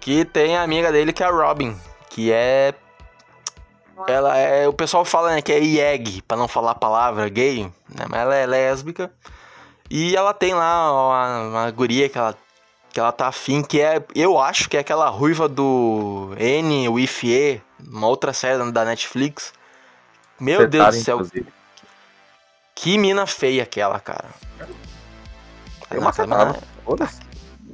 que 0.00 0.24
tem 0.24 0.56
a 0.56 0.62
amiga 0.62 0.90
dele 0.90 1.12
que 1.12 1.22
é 1.22 1.26
a 1.26 1.30
Robin, 1.30 1.76
que 2.08 2.32
é 2.32 2.74
ela 4.06 4.36
é, 4.36 4.68
o 4.68 4.72
pessoal 4.72 5.04
fala 5.04 5.34
né, 5.34 5.42
que 5.42 5.52
é 5.52 5.58
IEG, 5.58 6.22
pra 6.22 6.36
não 6.36 6.46
falar 6.46 6.72
a 6.72 6.74
palavra 6.74 7.28
gay, 7.28 7.64
né, 7.88 8.06
mas 8.08 8.20
ela 8.20 8.34
é 8.34 8.46
lésbica. 8.46 9.10
E 9.90 10.16
ela 10.16 10.34
tem 10.34 10.54
lá 10.54 10.92
uma, 10.92 11.48
uma 11.48 11.70
guria 11.70 12.08
que 12.08 12.18
ela 12.18 12.36
que 12.96 13.00
ela 13.00 13.12
tá 13.12 13.26
afim, 13.28 13.62
que 13.62 13.78
é, 13.78 14.02
eu 14.14 14.38
acho 14.38 14.70
que 14.70 14.76
é 14.78 14.80
aquela 14.80 15.10
ruiva 15.10 15.46
do 15.46 16.30
N 16.38 16.88
with 16.88 17.10
E, 17.24 17.60
uma 17.86 18.06
outra 18.06 18.32
série 18.32 18.72
da 18.72 18.86
Netflix. 18.86 19.52
Meu 20.38 20.66
Deus 20.68 20.96
do 20.96 21.02
céu, 21.02 21.16
inclusive. 21.16 21.52
Que 22.74 22.98
mina 22.98 23.26
feia 23.26 23.62
aquela, 23.62 23.98
cara. 24.00 24.28
Eu 25.90 26.00
Nossa, 26.00 26.24
a 26.24 26.26
macetava. 26.26 26.52
mina- 26.52 26.62
Foda-se. 26.84 27.20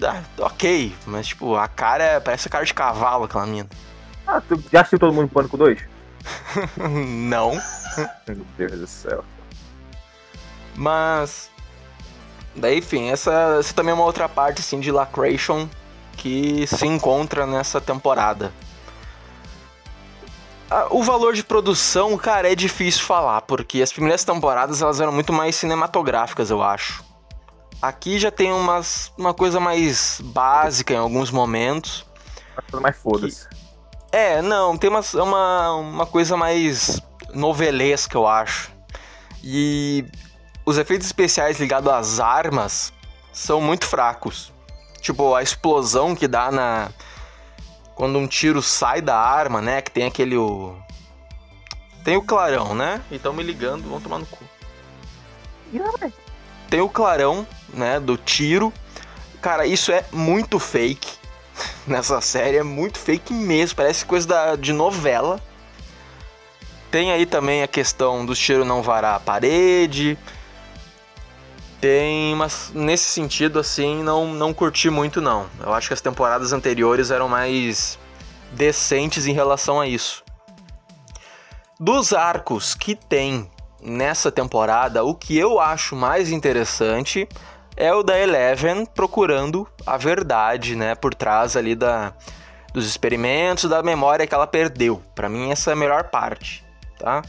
ah, 0.05 0.22
ok, 0.38 0.94
mas 1.07 1.27
tipo, 1.29 1.57
a 1.57 1.66
cara 1.68 2.05
é- 2.05 2.20
parece 2.20 2.48
a 2.48 2.51
cara 2.51 2.64
de 2.64 2.72
cavalo, 2.75 3.25
aquela 3.25 3.46
mina. 3.46 3.68
Ah, 4.27 4.40
tu 4.40 4.62
já 4.72 4.81
assistiu 4.81 4.98
Todo 4.98 5.12
Mundo 5.12 5.25
em 5.25 5.29
Pânico 5.29 5.57
2? 5.57 5.79
Não. 6.79 7.53
Meu 8.29 8.46
Deus 8.57 8.72
do 8.81 8.87
céu. 8.87 9.25
Mas. 10.77 11.51
Daí, 12.55 12.79
enfim, 12.79 13.09
essa, 13.11 13.57
essa 13.59 13.72
também 13.75 13.90
é 13.92 13.94
uma 13.94 14.05
outra 14.05 14.29
parte 14.29 14.61
assim, 14.61 14.79
de 14.79 14.90
Lacration 14.92 15.68
que 16.16 16.66
se 16.66 16.87
encontra 16.87 17.46
nessa 17.46 17.81
temporada. 17.81 18.53
Ah, 20.74 20.87
O 20.90 21.02
valor 21.02 21.35
de 21.35 21.44
produção, 21.44 22.16
cara, 22.16 22.50
é 22.50 22.54
difícil 22.54 23.02
falar, 23.02 23.42
porque 23.42 23.82
as 23.82 23.92
primeiras 23.92 24.24
temporadas 24.24 24.80
elas 24.80 25.00
eram 25.00 25.12
muito 25.12 25.32
mais 25.32 25.54
cinematográficas, 25.56 26.50
eu 26.50 26.62
acho. 26.62 27.04
Aqui 27.80 28.18
já 28.18 28.30
tem 28.30 28.52
umas, 28.52 29.12
uma 29.18 29.35
coisa 29.35 29.58
mais 29.61 30.20
básica 30.24 30.94
em 30.94 30.96
alguns 30.96 31.30
momentos. 31.30 32.06
Uma 32.54 32.62
coisa 32.62 32.80
mais 32.82 32.96
foda-se. 32.96 33.48
É, 34.12 34.40
não, 34.40 34.76
tem 34.76 34.88
umas- 34.88 35.14
uma, 35.14 35.74
uma 35.74 36.06
coisa 36.06 36.37
mais 36.37 37.00
novelesca, 37.35 38.16
eu 38.16 38.26
acho. 38.26 38.70
E 39.42 40.04
os 40.64 40.78
efeitos 40.78 41.06
especiais 41.06 41.58
ligados 41.58 41.92
às 41.92 42.20
armas 42.20 42.92
são 43.32 43.61
muito 43.61 43.85
fracos. 43.87 44.52
Tipo, 45.00 45.35
a 45.35 45.42
explosão 45.42 46.14
que 46.14 46.28
dá 46.28 46.50
na. 46.52 46.88
Quando 47.94 48.18
um 48.18 48.26
tiro 48.26 48.62
sai 48.62 49.00
da 49.00 49.16
arma, 49.16 49.61
né? 49.61 49.83
Que 49.83 49.90
tem 49.90 50.05
aquele. 50.05 50.37
O... 50.37 50.76
Tem 52.05 52.16
o 52.16 52.22
clarão, 52.22 52.74
né? 52.74 53.00
E 53.11 53.18
tão 53.18 53.33
me 53.33 53.42
ligando, 53.42 53.88
vão 53.88 54.00
tomar 54.00 54.18
no 54.18 54.26
cu. 54.26 54.44
Tem 56.68 56.81
o 56.81 56.88
clarão, 56.88 57.46
né? 57.72 58.00
Do 58.00 58.16
tiro. 58.16 58.72
Cara, 59.40 59.66
isso 59.66 59.90
é 59.92 60.05
muito 60.12 60.59
fake 60.59 61.18
nessa 61.87 62.20
série, 62.20 62.59
é 62.59 62.62
muito 62.62 62.98
fake 62.98 63.33
mesmo, 63.33 63.76
parece 63.76 64.05
coisa 64.05 64.26
da, 64.26 64.57
de 64.57 64.72
novela. 64.72 65.40
Tem 66.90 67.11
aí 67.11 67.24
também 67.24 67.62
a 67.62 67.66
questão 67.66 68.24
dos 68.24 68.38
tiros 68.38 68.66
não 68.66 68.83
varar 68.83 69.16
a 69.16 69.20
parede. 69.20 70.18
Tem, 71.82 72.36
mas 72.36 72.70
nesse 72.72 73.06
sentido, 73.06 73.58
assim, 73.58 74.04
não, 74.04 74.32
não 74.32 74.54
curti 74.54 74.88
muito, 74.88 75.20
não. 75.20 75.48
Eu 75.58 75.74
acho 75.74 75.88
que 75.88 75.94
as 75.94 76.00
temporadas 76.00 76.52
anteriores 76.52 77.10
eram 77.10 77.28
mais 77.28 77.98
decentes 78.52 79.26
em 79.26 79.32
relação 79.32 79.80
a 79.80 79.88
isso. 79.88 80.22
Dos 81.80 82.12
arcos 82.12 82.76
que 82.76 82.94
tem 82.94 83.50
nessa 83.82 84.30
temporada, 84.30 85.02
o 85.02 85.12
que 85.12 85.36
eu 85.36 85.58
acho 85.58 85.96
mais 85.96 86.30
interessante 86.30 87.28
é 87.76 87.92
o 87.92 88.04
da 88.04 88.16
Eleven 88.16 88.86
procurando 88.86 89.66
a 89.84 89.96
verdade, 89.96 90.76
né, 90.76 90.94
por 90.94 91.12
trás 91.12 91.56
ali 91.56 91.74
da, 91.74 92.14
dos 92.72 92.86
experimentos, 92.86 93.68
da 93.68 93.82
memória 93.82 94.24
que 94.24 94.32
ela 94.32 94.46
perdeu. 94.46 95.02
Pra 95.16 95.28
mim 95.28 95.50
essa 95.50 95.70
é 95.70 95.72
a 95.72 95.76
melhor 95.76 96.10
parte, 96.10 96.64
tá? 96.96 97.22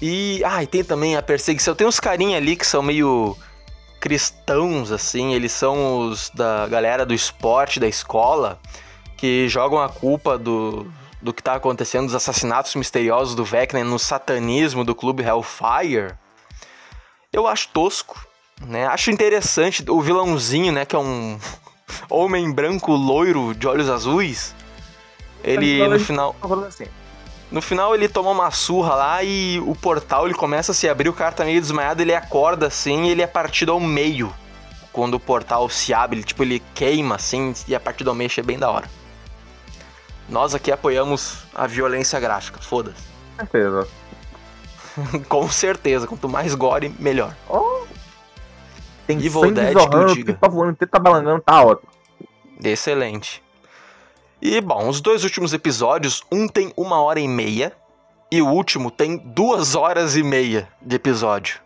E, 0.00 0.42
ah, 0.44 0.62
e 0.62 0.66
tem 0.66 0.84
também 0.84 1.16
a 1.16 1.22
perseguição. 1.22 1.74
Tem 1.74 1.86
uns 1.86 1.98
carinha 1.98 2.36
ali 2.36 2.56
que 2.56 2.66
são 2.66 2.82
meio 2.82 3.36
cristãos 4.00 4.92
assim, 4.92 5.34
eles 5.34 5.50
são 5.50 6.08
os 6.08 6.30
da 6.30 6.68
galera 6.68 7.04
do 7.04 7.12
esporte 7.12 7.80
da 7.80 7.88
escola 7.88 8.60
que 9.16 9.48
jogam 9.48 9.80
a 9.82 9.88
culpa 9.88 10.38
do 10.38 10.86
do 11.20 11.32
que 11.32 11.42
tá 11.42 11.54
acontecendo, 11.54 12.06
dos 12.06 12.14
assassinatos 12.14 12.74
misteriosos 12.76 13.34
do 13.34 13.44
Vecna 13.44 13.82
no 13.82 13.98
satanismo 13.98 14.84
do 14.84 14.94
clube 14.94 15.22
Hellfire. 15.22 16.14
Eu 17.32 17.46
acho 17.46 17.68
tosco, 17.70 18.24
né? 18.60 18.86
Acho 18.86 19.10
interessante 19.10 19.84
o 19.88 20.00
vilãozinho, 20.00 20.72
né, 20.72 20.84
que 20.84 20.94
é 20.94 20.98
um 20.98 21.38
homem 22.08 22.50
branco 22.52 22.92
loiro 22.92 23.54
de 23.54 23.66
olhos 23.66 23.90
azuis. 23.90 24.54
Ele 25.42 25.86
no 25.88 25.98
final, 25.98 26.36
assim. 26.66 26.86
No 27.50 27.62
final 27.62 27.94
ele 27.94 28.08
toma 28.08 28.30
uma 28.30 28.50
surra 28.50 28.94
lá 28.94 29.22
e 29.22 29.58
o 29.60 29.74
portal 29.74 30.26
ele 30.26 30.34
começa 30.34 30.72
a 30.72 30.74
se 30.74 30.88
abrir, 30.88 31.08
o 31.08 31.14
cara 31.14 31.32
tá 31.32 31.44
meio 31.44 31.60
desmaiado, 31.60 32.02
ele 32.02 32.14
acorda 32.14 32.66
assim, 32.66 33.04
e 33.04 33.10
ele 33.10 33.22
é 33.22 33.26
partido 33.26 33.72
ao 33.72 33.80
meio. 33.80 34.32
Quando 34.92 35.14
o 35.14 35.20
portal 35.20 35.68
se 35.68 35.94
abre, 35.94 36.18
ele, 36.18 36.24
tipo, 36.24 36.42
ele 36.42 36.62
queima 36.74 37.14
assim, 37.14 37.54
e 37.66 37.74
a 37.74 37.80
partido 37.80 38.10
ao 38.10 38.16
meio 38.16 38.30
é 38.36 38.42
bem 38.42 38.58
da 38.58 38.70
hora. 38.70 38.88
Nós 40.28 40.54
aqui 40.54 40.70
apoiamos 40.70 41.44
a 41.54 41.66
violência 41.66 42.20
gráfica, 42.20 42.60
foda-se. 42.60 43.02
certeza. 43.36 43.88
Com 45.28 45.48
certeza, 45.48 46.06
quanto 46.06 46.28
mais 46.28 46.54
gore, 46.54 46.94
melhor. 46.98 47.34
Oh. 47.48 47.86
Tem 49.06 49.16
Evil 49.16 49.40
sangue 49.40 49.54
Dead 49.54 49.72
que 49.72 49.76
o 49.78 49.80
jorrando, 49.80 50.14
diga. 50.14 50.34
tá 50.34 50.48
voando, 50.48 50.76
tá 50.76 50.98
balangando, 50.98 51.40
tá 51.40 51.64
ótimo. 51.64 51.88
Excelente. 52.62 53.42
E 54.40 54.60
bom, 54.60 54.88
os 54.88 55.00
dois 55.00 55.24
últimos 55.24 55.52
episódios, 55.52 56.22
um 56.30 56.46
tem 56.46 56.72
uma 56.76 57.00
hora 57.00 57.18
e 57.18 57.26
meia 57.26 57.72
e 58.30 58.40
o 58.40 58.46
último 58.46 58.90
tem 58.90 59.16
duas 59.16 59.74
horas 59.74 60.16
e 60.16 60.22
meia 60.22 60.68
de 60.80 60.94
episódio. 60.94 61.60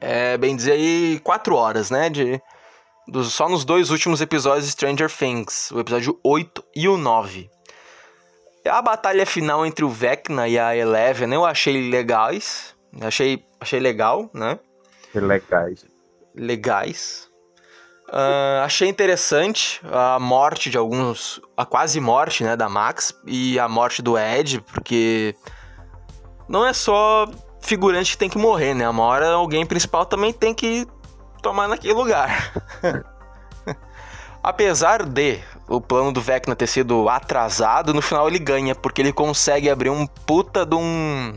É 0.00 0.36
bem 0.36 0.56
dizer 0.56 0.72
aí 0.72 1.20
quatro 1.22 1.54
horas, 1.54 1.90
né? 1.90 2.10
De, 2.10 2.40
dos, 3.06 3.32
só 3.32 3.48
nos 3.48 3.64
dois 3.64 3.90
últimos 3.90 4.20
episódios 4.20 4.66
de 4.66 4.72
Stranger 4.72 5.08
Things, 5.08 5.70
o 5.70 5.78
episódio 5.78 6.18
8 6.24 6.64
e 6.74 6.88
o 6.88 6.96
9. 6.96 7.48
A 8.66 8.82
batalha 8.82 9.24
final 9.24 9.64
entre 9.64 9.84
o 9.84 9.88
Vecna 9.88 10.48
e 10.48 10.58
a 10.58 10.76
Eleven 10.76 11.32
eu 11.32 11.44
achei 11.44 11.88
legais. 11.88 12.74
Achei, 13.00 13.44
achei 13.60 13.78
legal, 13.78 14.28
né? 14.34 14.58
Legais. 15.14 15.86
legais. 16.34 17.31
Ah, 18.14 18.64
achei 18.66 18.90
interessante 18.90 19.80
a 19.90 20.18
morte 20.18 20.68
de 20.68 20.76
alguns. 20.76 21.40
A 21.56 21.64
quase 21.64 21.98
morte, 21.98 22.44
né, 22.44 22.54
da 22.54 22.68
Max 22.68 23.14
e 23.26 23.58
a 23.58 23.66
morte 23.66 24.02
do 24.02 24.18
Ed, 24.18 24.60
porque 24.60 25.34
não 26.46 26.66
é 26.66 26.74
só 26.74 27.26
figurante 27.62 28.12
que 28.12 28.18
tem 28.18 28.28
que 28.28 28.36
morrer, 28.36 28.74
né? 28.74 28.86
Uma 28.86 29.04
hora 29.04 29.30
alguém 29.30 29.64
principal 29.64 30.04
também 30.04 30.30
tem 30.30 30.52
que 30.52 30.86
tomar 31.40 31.66
naquele 31.66 31.94
lugar. 31.94 32.52
Apesar 34.42 35.04
de 35.04 35.40
o 35.66 35.80
plano 35.80 36.12
do 36.12 36.20
Vecna 36.20 36.54
ter 36.54 36.66
sido 36.66 37.08
atrasado, 37.08 37.94
no 37.94 38.02
final 38.02 38.28
ele 38.28 38.38
ganha, 38.38 38.74
porque 38.74 39.00
ele 39.00 39.12
consegue 39.12 39.70
abrir 39.70 39.88
um 39.88 40.06
puta 40.06 40.66
de 40.66 40.74
um. 40.74 41.32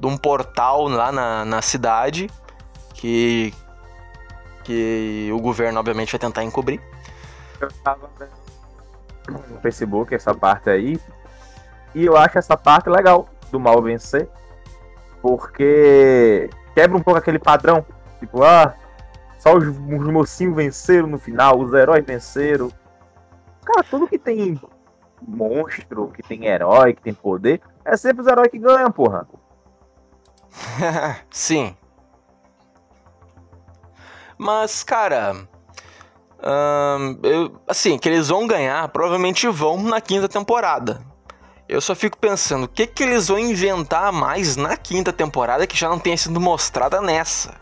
de 0.00 0.06
um 0.06 0.16
portal 0.16 0.88
lá 0.88 1.12
na, 1.12 1.44
na 1.44 1.60
cidade 1.60 2.30
que 2.94 3.52
que 4.66 5.30
o 5.32 5.38
governo 5.38 5.78
obviamente 5.78 6.10
vai 6.10 6.18
tentar 6.18 6.42
encobrir. 6.42 6.80
Eu 7.60 7.70
tava 7.84 8.10
no 9.28 9.60
Facebook 9.60 10.12
essa 10.12 10.34
parte 10.34 10.68
aí. 10.68 11.00
E 11.94 12.04
eu 12.04 12.16
acho 12.16 12.36
essa 12.36 12.56
parte 12.56 12.90
legal 12.90 13.28
do 13.52 13.60
mal 13.60 13.80
vencer. 13.80 14.28
Porque 15.22 16.50
quebra 16.74 16.98
um 16.98 17.02
pouco 17.02 17.18
aquele 17.18 17.38
padrão. 17.38 17.86
Tipo, 18.18 18.42
ah, 18.42 18.74
só 19.38 19.54
os, 19.56 19.68
os 19.68 20.08
mocinhos 20.08 20.56
venceram 20.56 21.06
no 21.06 21.18
final, 21.18 21.60
os 21.60 21.72
heróis 21.72 22.04
venceram. 22.04 22.70
Cara, 23.64 23.84
tudo 23.88 24.08
que 24.08 24.18
tem 24.18 24.60
monstro, 25.22 26.08
que 26.08 26.22
tem 26.22 26.46
herói, 26.46 26.92
que 26.92 27.02
tem 27.02 27.14
poder, 27.14 27.60
é 27.84 27.96
sempre 27.96 28.22
os 28.22 28.26
heróis 28.26 28.48
que 28.48 28.58
ganham, 28.58 28.90
porra. 28.90 29.26
Sim. 31.30 31.76
Mas, 34.38 34.82
cara. 34.84 35.48
ahn, 36.42 37.18
eu- 37.22 37.60
assim, 37.66 37.98
que 37.98 38.08
eles 38.08 38.28
vão 38.28 38.46
ganhar, 38.46 38.86
provavelmente 38.88 39.48
vão 39.48 39.82
na 39.82 40.00
quinta 40.00 40.28
temporada. 40.28 41.00
Eu 41.68 41.80
só 41.80 41.94
fico 41.94 42.16
pensando, 42.18 42.64
o 42.64 42.68
que, 42.68 42.86
que 42.86 43.02
eles 43.02 43.26
vão 43.28 43.38
inventar 43.38 44.12
mais 44.12 44.54
na 44.54 44.76
quinta 44.76 45.12
temporada 45.12 45.66
que 45.66 45.76
já 45.76 45.88
não 45.88 45.98
tenha 45.98 46.16
sido 46.16 46.40
mostrada 46.40 47.00
nessa? 47.00 47.54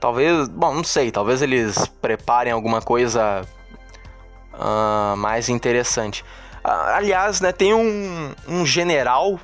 Talvez, 0.00 0.48
bom, 0.48 0.74
não 0.76 0.84
sei, 0.84 1.10
talvez 1.10 1.42
eles 1.42 1.86
preparem 2.00 2.52
alguma 2.52 2.80
coisa 2.80 3.42
ah, 4.54 5.14
mais 5.18 5.48
interessante. 5.48 6.24
Ah, 6.62 6.96
aliás, 6.96 7.40
né, 7.40 7.52
tem 7.52 7.74
um, 7.74 8.32
um 8.46 8.64
general 8.64 9.38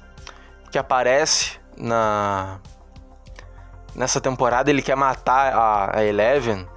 que 0.70 0.78
aparece 0.78 1.58
na 1.76 2.60
nessa 3.94 4.20
temporada, 4.20 4.70
ele 4.70 4.82
quer 4.82 4.96
matar 4.96 5.52
a, 5.52 5.98
a 5.98 6.04
Eleven. 6.04 6.68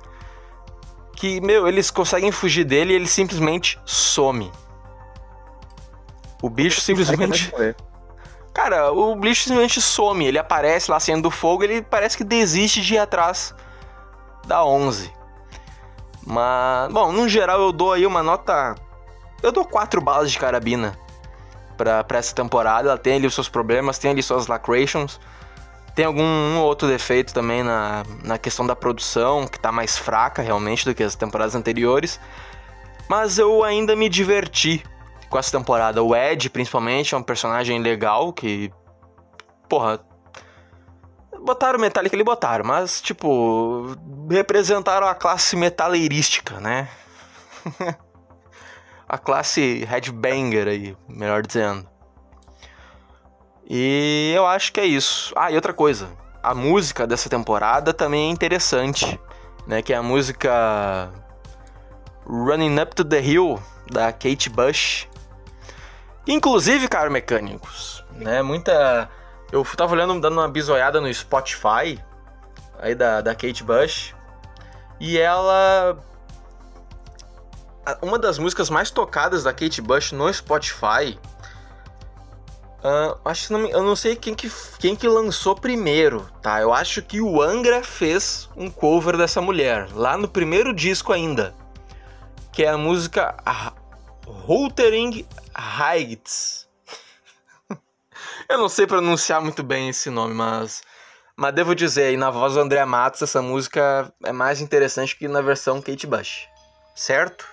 Que, 1.16 1.42
meu, 1.42 1.68
eles 1.68 1.90
conseguem 1.90 2.32
fugir 2.32 2.64
dele 2.64 2.94
e 2.94 2.96
ele 2.96 3.08
simplesmente 3.08 3.80
some. 3.86 4.52
O 6.42 6.50
bicho 6.50 6.80
simplesmente. 6.80 7.52
Cara, 8.54 8.92
o 8.92 9.16
bicho 9.16 9.44
simplesmente 9.44 9.82
some. 9.82 10.26
Ele 10.26 10.38
aparece 10.38 10.92
lá 10.92 11.00
saindo 11.00 11.24
do 11.24 11.32
fogo, 11.32 11.64
ele 11.64 11.82
parece 11.82 12.16
que 12.16 12.24
desiste 12.24 12.82
de 12.82 12.96
ir 12.96 13.00
atrás 13.00 13.54
da 14.46 14.64
11. 14.64 15.12
Mas, 16.26 16.92
bom, 16.92 17.12
no 17.12 17.28
geral 17.28 17.62
eu 17.62 17.72
dou 17.72 17.94
aí 17.94 18.06
uma 18.06 18.22
nota. 18.22 18.76
Eu 19.42 19.52
dou 19.52 19.66
quatro 19.66 20.02
balas 20.02 20.32
de 20.32 20.38
carabina 20.38 20.98
pra, 21.78 22.04
pra 22.04 22.18
essa 22.18 22.36
temporada. 22.36 22.90
Ela 22.90 22.98
tem 22.98 23.16
ali 23.16 23.28
os 23.28 23.34
seus 23.34 23.48
problemas, 23.48 23.98
tem 23.98 24.12
ali 24.12 24.22
suas 24.22 24.48
lacrations. 24.48 25.20
Tem 25.98 26.06
algum 26.06 26.22
um 26.22 26.60
outro 26.60 26.88
defeito 26.88 27.34
também 27.34 27.64
na, 27.64 28.04
na 28.24 28.38
questão 28.38 28.68
da 28.68 28.76
produção, 28.76 29.48
que 29.48 29.60
tá 29.60 29.72
mais 29.72 29.98
fraca 29.98 30.44
realmente 30.44 30.86
do 30.86 30.94
que 30.94 31.02
as 31.02 31.16
temporadas 31.16 31.56
anteriores. 31.56 32.20
Mas 33.10 33.40
eu 33.40 33.64
ainda 33.64 33.96
me 33.96 34.08
diverti 34.08 34.86
com 35.28 35.40
essa 35.40 35.58
temporada. 35.58 36.04
O 36.04 36.16
Ed, 36.16 36.52
principalmente, 36.52 37.16
é 37.16 37.18
um 37.18 37.24
personagem 37.24 37.82
legal 37.82 38.32
que. 38.32 38.72
Porra. 39.68 40.00
Botaram 41.44 41.80
Metallica, 41.80 42.16
ele 42.16 42.24
botaram, 42.24 42.64
mas, 42.64 43.02
tipo. 43.02 43.98
Representaram 44.30 45.08
a 45.08 45.16
classe 45.16 45.56
metaleirística, 45.56 46.60
né? 46.60 46.90
a 49.10 49.18
classe 49.18 49.84
headbanger 49.84 50.68
aí, 50.68 50.96
melhor 51.10 51.42
dizendo. 51.42 51.90
E 53.70 54.32
eu 54.36 54.48
acho 54.48 54.72
que 54.72 54.80
é 54.80 54.86
isso. 54.86 55.34
Ah, 55.36 55.52
e 55.52 55.56
outra 55.56 55.74
coisa. 55.74 56.08
A 56.42 56.56
música 56.56 57.06
dessa 57.06 57.30
temporada 57.30 57.94
também 57.94 58.30
é 58.30 58.32
interessante, 58.32 59.20
né? 59.68 59.82
Que 59.82 59.92
é 59.92 59.98
a 59.98 60.04
música 60.04 61.12
Running 62.26 62.80
Up 62.80 62.96
to 62.96 63.04
the 63.04 63.22
Hill 63.22 63.62
da 63.92 64.14
Kate 64.14 64.50
Bush. 64.50 65.08
Inclusive, 66.26 66.88
cara, 66.88 67.10
mecânicos, 67.10 68.06
né? 68.12 68.42
Muita. 68.42 69.10
Eu 69.52 69.66
tava 69.76 69.94
olhando, 69.94 70.20
dando 70.20 70.38
uma 70.38 70.48
bisoiada 70.48 71.02
no 71.02 71.14
Spotify 71.14 72.02
aí 72.80 72.96
da, 72.96 73.22
da 73.22 73.36
Kate 73.36 73.64
Bush. 73.64 74.16
E 75.00 75.18
ela. 75.18 75.98
Uma 78.02 78.20
das 78.20 78.38
músicas 78.38 78.70
mais 78.70 78.92
tocadas 78.92 79.44
da 79.44 79.54
Kate 79.54 79.82
Bush 79.82 80.12
no 80.12 80.34
Spotify 80.34 81.18
Uh, 82.88 83.20
acho 83.26 83.52
não, 83.52 83.68
eu 83.68 83.84
não 83.84 83.98
sei 83.98 84.16
quem 84.16 84.34
que, 84.34 84.50
quem 84.80 84.96
que 84.96 85.10
lançou 85.10 85.54
primeiro, 85.54 86.26
tá? 86.42 86.62
Eu 86.62 86.72
acho 86.72 87.02
que 87.02 87.20
o 87.20 87.42
Angra 87.42 87.84
fez 87.84 88.50
um 88.56 88.72
cover 88.72 89.18
dessa 89.18 89.42
mulher, 89.42 89.90
lá 89.94 90.18
no 90.18 90.26
primeiro 90.26 90.74
disco 90.74 91.12
ainda. 91.12 91.54
Que 92.54 92.64
é 92.64 92.70
a 92.70 92.78
música 92.78 93.36
Routering 94.26 95.28
Heights. 95.54 96.70
eu 98.48 98.58
não 98.58 98.70
sei 98.70 98.88
pronunciar 98.88 99.42
muito 99.42 99.64
bem 99.64 99.90
esse 99.90 100.10
nome, 100.10 100.34
mas. 100.34 100.82
Mas 101.36 101.54
devo 101.54 101.76
dizer, 101.76 102.04
aí 102.04 102.16
na 102.16 102.32
voz 102.32 102.54
do 102.54 102.62
André 102.62 102.86
Matos, 102.86 103.22
essa 103.22 103.42
música 103.42 104.14
é 104.24 104.32
mais 104.32 104.62
interessante 104.62 105.18
que 105.18 105.28
na 105.28 105.42
versão 105.42 105.82
Kate 105.82 106.08
Bush. 106.08 106.48
Certo? 106.96 107.46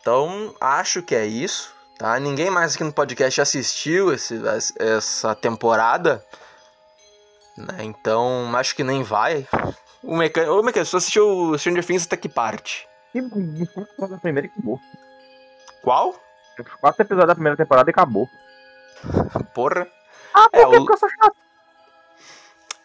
Então, 0.00 0.54
acho 0.60 1.02
que 1.02 1.16
é 1.16 1.26
isso. 1.26 1.81
Tá? 1.98 2.18
Ninguém 2.18 2.50
mais 2.50 2.74
aqui 2.74 2.84
no 2.84 2.92
podcast 2.92 3.40
assistiu 3.40 4.12
esse, 4.12 4.40
essa 4.78 5.34
temporada. 5.34 6.24
Né? 7.56 7.84
Então, 7.84 8.50
acho 8.56 8.74
que 8.74 8.82
nem 8.82 9.02
vai. 9.02 9.46
O 10.02 10.16
mecânico. 10.16 10.52
Ô, 10.52 10.62
mecânico, 10.62 10.90
você 10.90 10.96
assistiu 10.96 11.28
o 11.28 11.58
Stranger 11.58 11.84
Things 11.84 12.06
até 12.06 12.16
que 12.16 12.28
parte? 12.28 12.88
da 13.14 14.18
primeira 14.18 14.48
acabou. 14.48 14.80
Qual? 15.82 16.14
Quatro 16.80 17.02
episódios 17.02 17.28
da 17.28 17.34
primeira 17.34 17.56
temporada 17.56 17.90
e 17.90 17.92
acabou. 17.92 18.28
Porra. 19.54 19.86
Ah, 20.34 20.48
por 20.50 20.58
é, 20.58 20.62
que 20.62 20.76
o... 20.76 20.92
eu 20.92 20.96
sou 20.96 21.08
chato? 21.08 21.36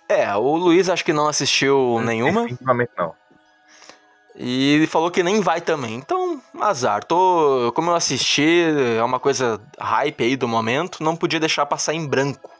É, 0.10 0.36
o 0.36 0.56
Luiz 0.56 0.90
acho 0.90 1.04
que 1.04 1.14
não 1.14 1.28
assistiu 1.28 2.00
nenhuma. 2.02 2.42
Definitivamente 2.42 2.92
não. 2.98 3.16
E 4.40 4.76
ele 4.76 4.86
falou 4.86 5.10
que 5.10 5.24
nem 5.24 5.42
vai 5.42 5.60
também. 5.60 5.96
Então, 5.96 6.40
azar. 6.62 7.04
Tô, 7.04 7.72
como 7.74 7.90
eu 7.90 7.96
assisti, 7.96 8.66
é 8.98 9.04
uma 9.04 9.20
coisa 9.20 9.60
hype 9.80 10.24
aí 10.24 10.36
do 10.36 10.48
momento, 10.48 11.04
não 11.04 11.16
podia 11.16 11.40
deixar 11.40 11.66
passar 11.66 11.96
em 11.96 12.06
branco. 12.06 12.52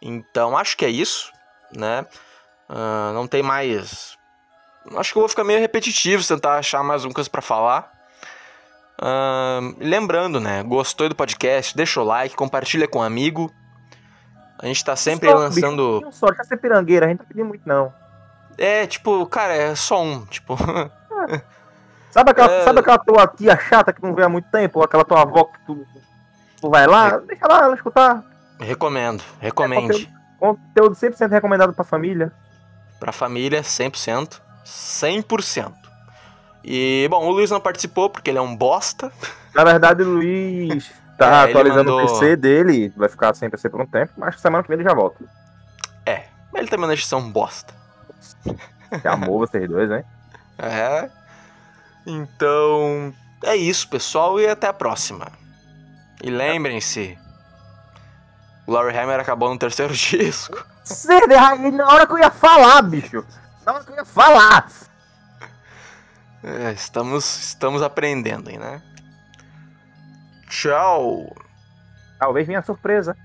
Então, 0.00 0.56
acho 0.56 0.76
que 0.76 0.84
é 0.84 0.90
isso, 0.90 1.32
né? 1.74 2.04
Uh, 2.68 3.14
não 3.14 3.26
tem 3.26 3.42
mais. 3.42 4.16
Acho 4.96 5.12
que 5.12 5.18
eu 5.18 5.22
vou 5.22 5.28
ficar 5.28 5.42
meio 5.42 5.58
repetitivo, 5.58 6.22
tentar 6.26 6.58
achar 6.58 6.84
mais 6.84 7.02
um 7.04 7.10
coisa 7.10 7.30
para 7.30 7.40
falar. 7.40 7.90
Uh, 9.00 9.74
lembrando, 9.78 10.38
né? 10.38 10.62
Gostou 10.62 11.08
do 11.08 11.14
podcast? 11.14 11.74
Deixa 11.74 12.00
o 12.00 12.04
like, 12.04 12.36
compartilha 12.36 12.86
com 12.86 12.98
um 12.98 13.02
amigo. 13.02 13.50
A 14.58 14.66
gente 14.66 14.84
tá 14.84 14.94
sempre 14.96 15.30
só, 15.30 15.36
lançando. 15.36 16.00
Bicho, 16.00 16.12
só, 16.12 16.26
já 16.34 16.44
ser 16.44 16.58
pirangueira, 16.58 17.06
a 17.06 17.08
gente 17.08 17.20
não 17.20 17.26
pediu 17.26 17.44
muito 17.46 17.66
não. 17.66 17.92
É, 18.58 18.86
tipo, 18.86 19.24
cara, 19.26 19.54
é 19.54 19.74
só 19.76 20.02
um, 20.02 20.26
tipo. 20.26 20.56
sabe, 22.10 22.32
aquela, 22.32 22.52
é... 22.52 22.64
sabe 22.64 22.80
aquela 22.80 22.98
tua 22.98 23.26
tia 23.28 23.56
chata 23.56 23.92
que 23.92 24.02
não 24.02 24.12
vê 24.12 24.24
há 24.24 24.28
muito 24.28 24.50
tempo? 24.50 24.80
Ou 24.80 24.84
aquela 24.84 25.04
tua 25.04 25.22
avó 25.22 25.44
que 25.44 25.58
tu, 25.64 25.86
tu 26.60 26.68
vai 26.68 26.86
lá? 26.86 27.08
É... 27.08 27.20
Deixa 27.20 27.46
lá 27.48 27.62
ela 27.62 27.74
escutar. 27.76 28.24
Recomendo, 28.58 29.22
recomende. 29.40 30.02
É, 30.02 30.40
conteúdo, 30.40 30.96
conteúdo 30.96 30.96
100% 30.96 31.30
recomendado 31.30 31.72
pra 31.72 31.84
família. 31.84 32.32
Pra 32.98 33.12
família, 33.12 33.62
100%. 33.62 34.40
100%. 34.64 35.72
E, 36.64 37.06
bom, 37.08 37.24
o 37.24 37.30
Luiz 37.30 37.50
não 37.50 37.60
participou 37.60 38.10
porque 38.10 38.30
ele 38.30 38.38
é 38.38 38.42
um 38.42 38.56
bosta. 38.56 39.12
Na 39.54 39.62
verdade, 39.62 40.02
o 40.02 40.14
Luiz 40.14 40.92
tá 41.16 41.46
é, 41.46 41.50
atualizando 41.50 41.92
mandou... 41.92 42.04
o 42.04 42.20
PC 42.20 42.36
dele, 42.36 42.92
vai 42.96 43.08
ficar 43.08 43.34
sem 43.34 43.48
PC 43.48 43.70
por 43.70 43.80
um 43.80 43.86
tempo, 43.86 44.12
mas 44.16 44.40
semana 44.40 44.62
que 44.62 44.68
vem 44.68 44.78
ele 44.78 44.88
já 44.88 44.94
volta. 44.94 45.24
É, 46.04 46.24
mas 46.52 46.62
ele 46.62 46.70
também 46.70 46.88
deixa 46.88 47.06
ser 47.06 47.14
um 47.14 47.30
bosta. 47.30 47.77
Que 49.00 49.08
amor 49.08 49.46
vocês 49.46 49.68
dois, 49.68 49.90
hein? 49.90 50.04
É. 50.58 51.10
Então, 52.06 53.12
é 53.44 53.54
isso, 53.54 53.88
pessoal, 53.88 54.40
e 54.40 54.46
até 54.46 54.66
a 54.66 54.72
próxima. 54.72 55.30
E 56.22 56.30
lembrem-se, 56.30 57.18
o 58.66 58.72
Larry 58.72 58.96
Hammer 58.96 59.20
acabou 59.20 59.50
no 59.50 59.58
terceiro 59.58 59.92
disco. 59.94 60.64
Na 61.72 61.86
hora 61.86 62.06
que 62.06 62.12
eu 62.12 62.18
ia 62.18 62.30
falar, 62.30 62.82
bicho. 62.82 63.24
Na 63.64 63.74
hora 63.74 63.84
que 63.84 63.92
eu 63.92 63.96
ia 63.96 64.04
falar. 64.04 64.68
É, 66.42 66.72
estamos, 66.72 67.24
estamos 67.38 67.82
aprendendo, 67.82 68.50
hein, 68.50 68.58
né? 68.58 68.80
Tchau. 70.48 71.36
Talvez 72.18 72.46
venha 72.46 72.62
surpresa. 72.62 73.16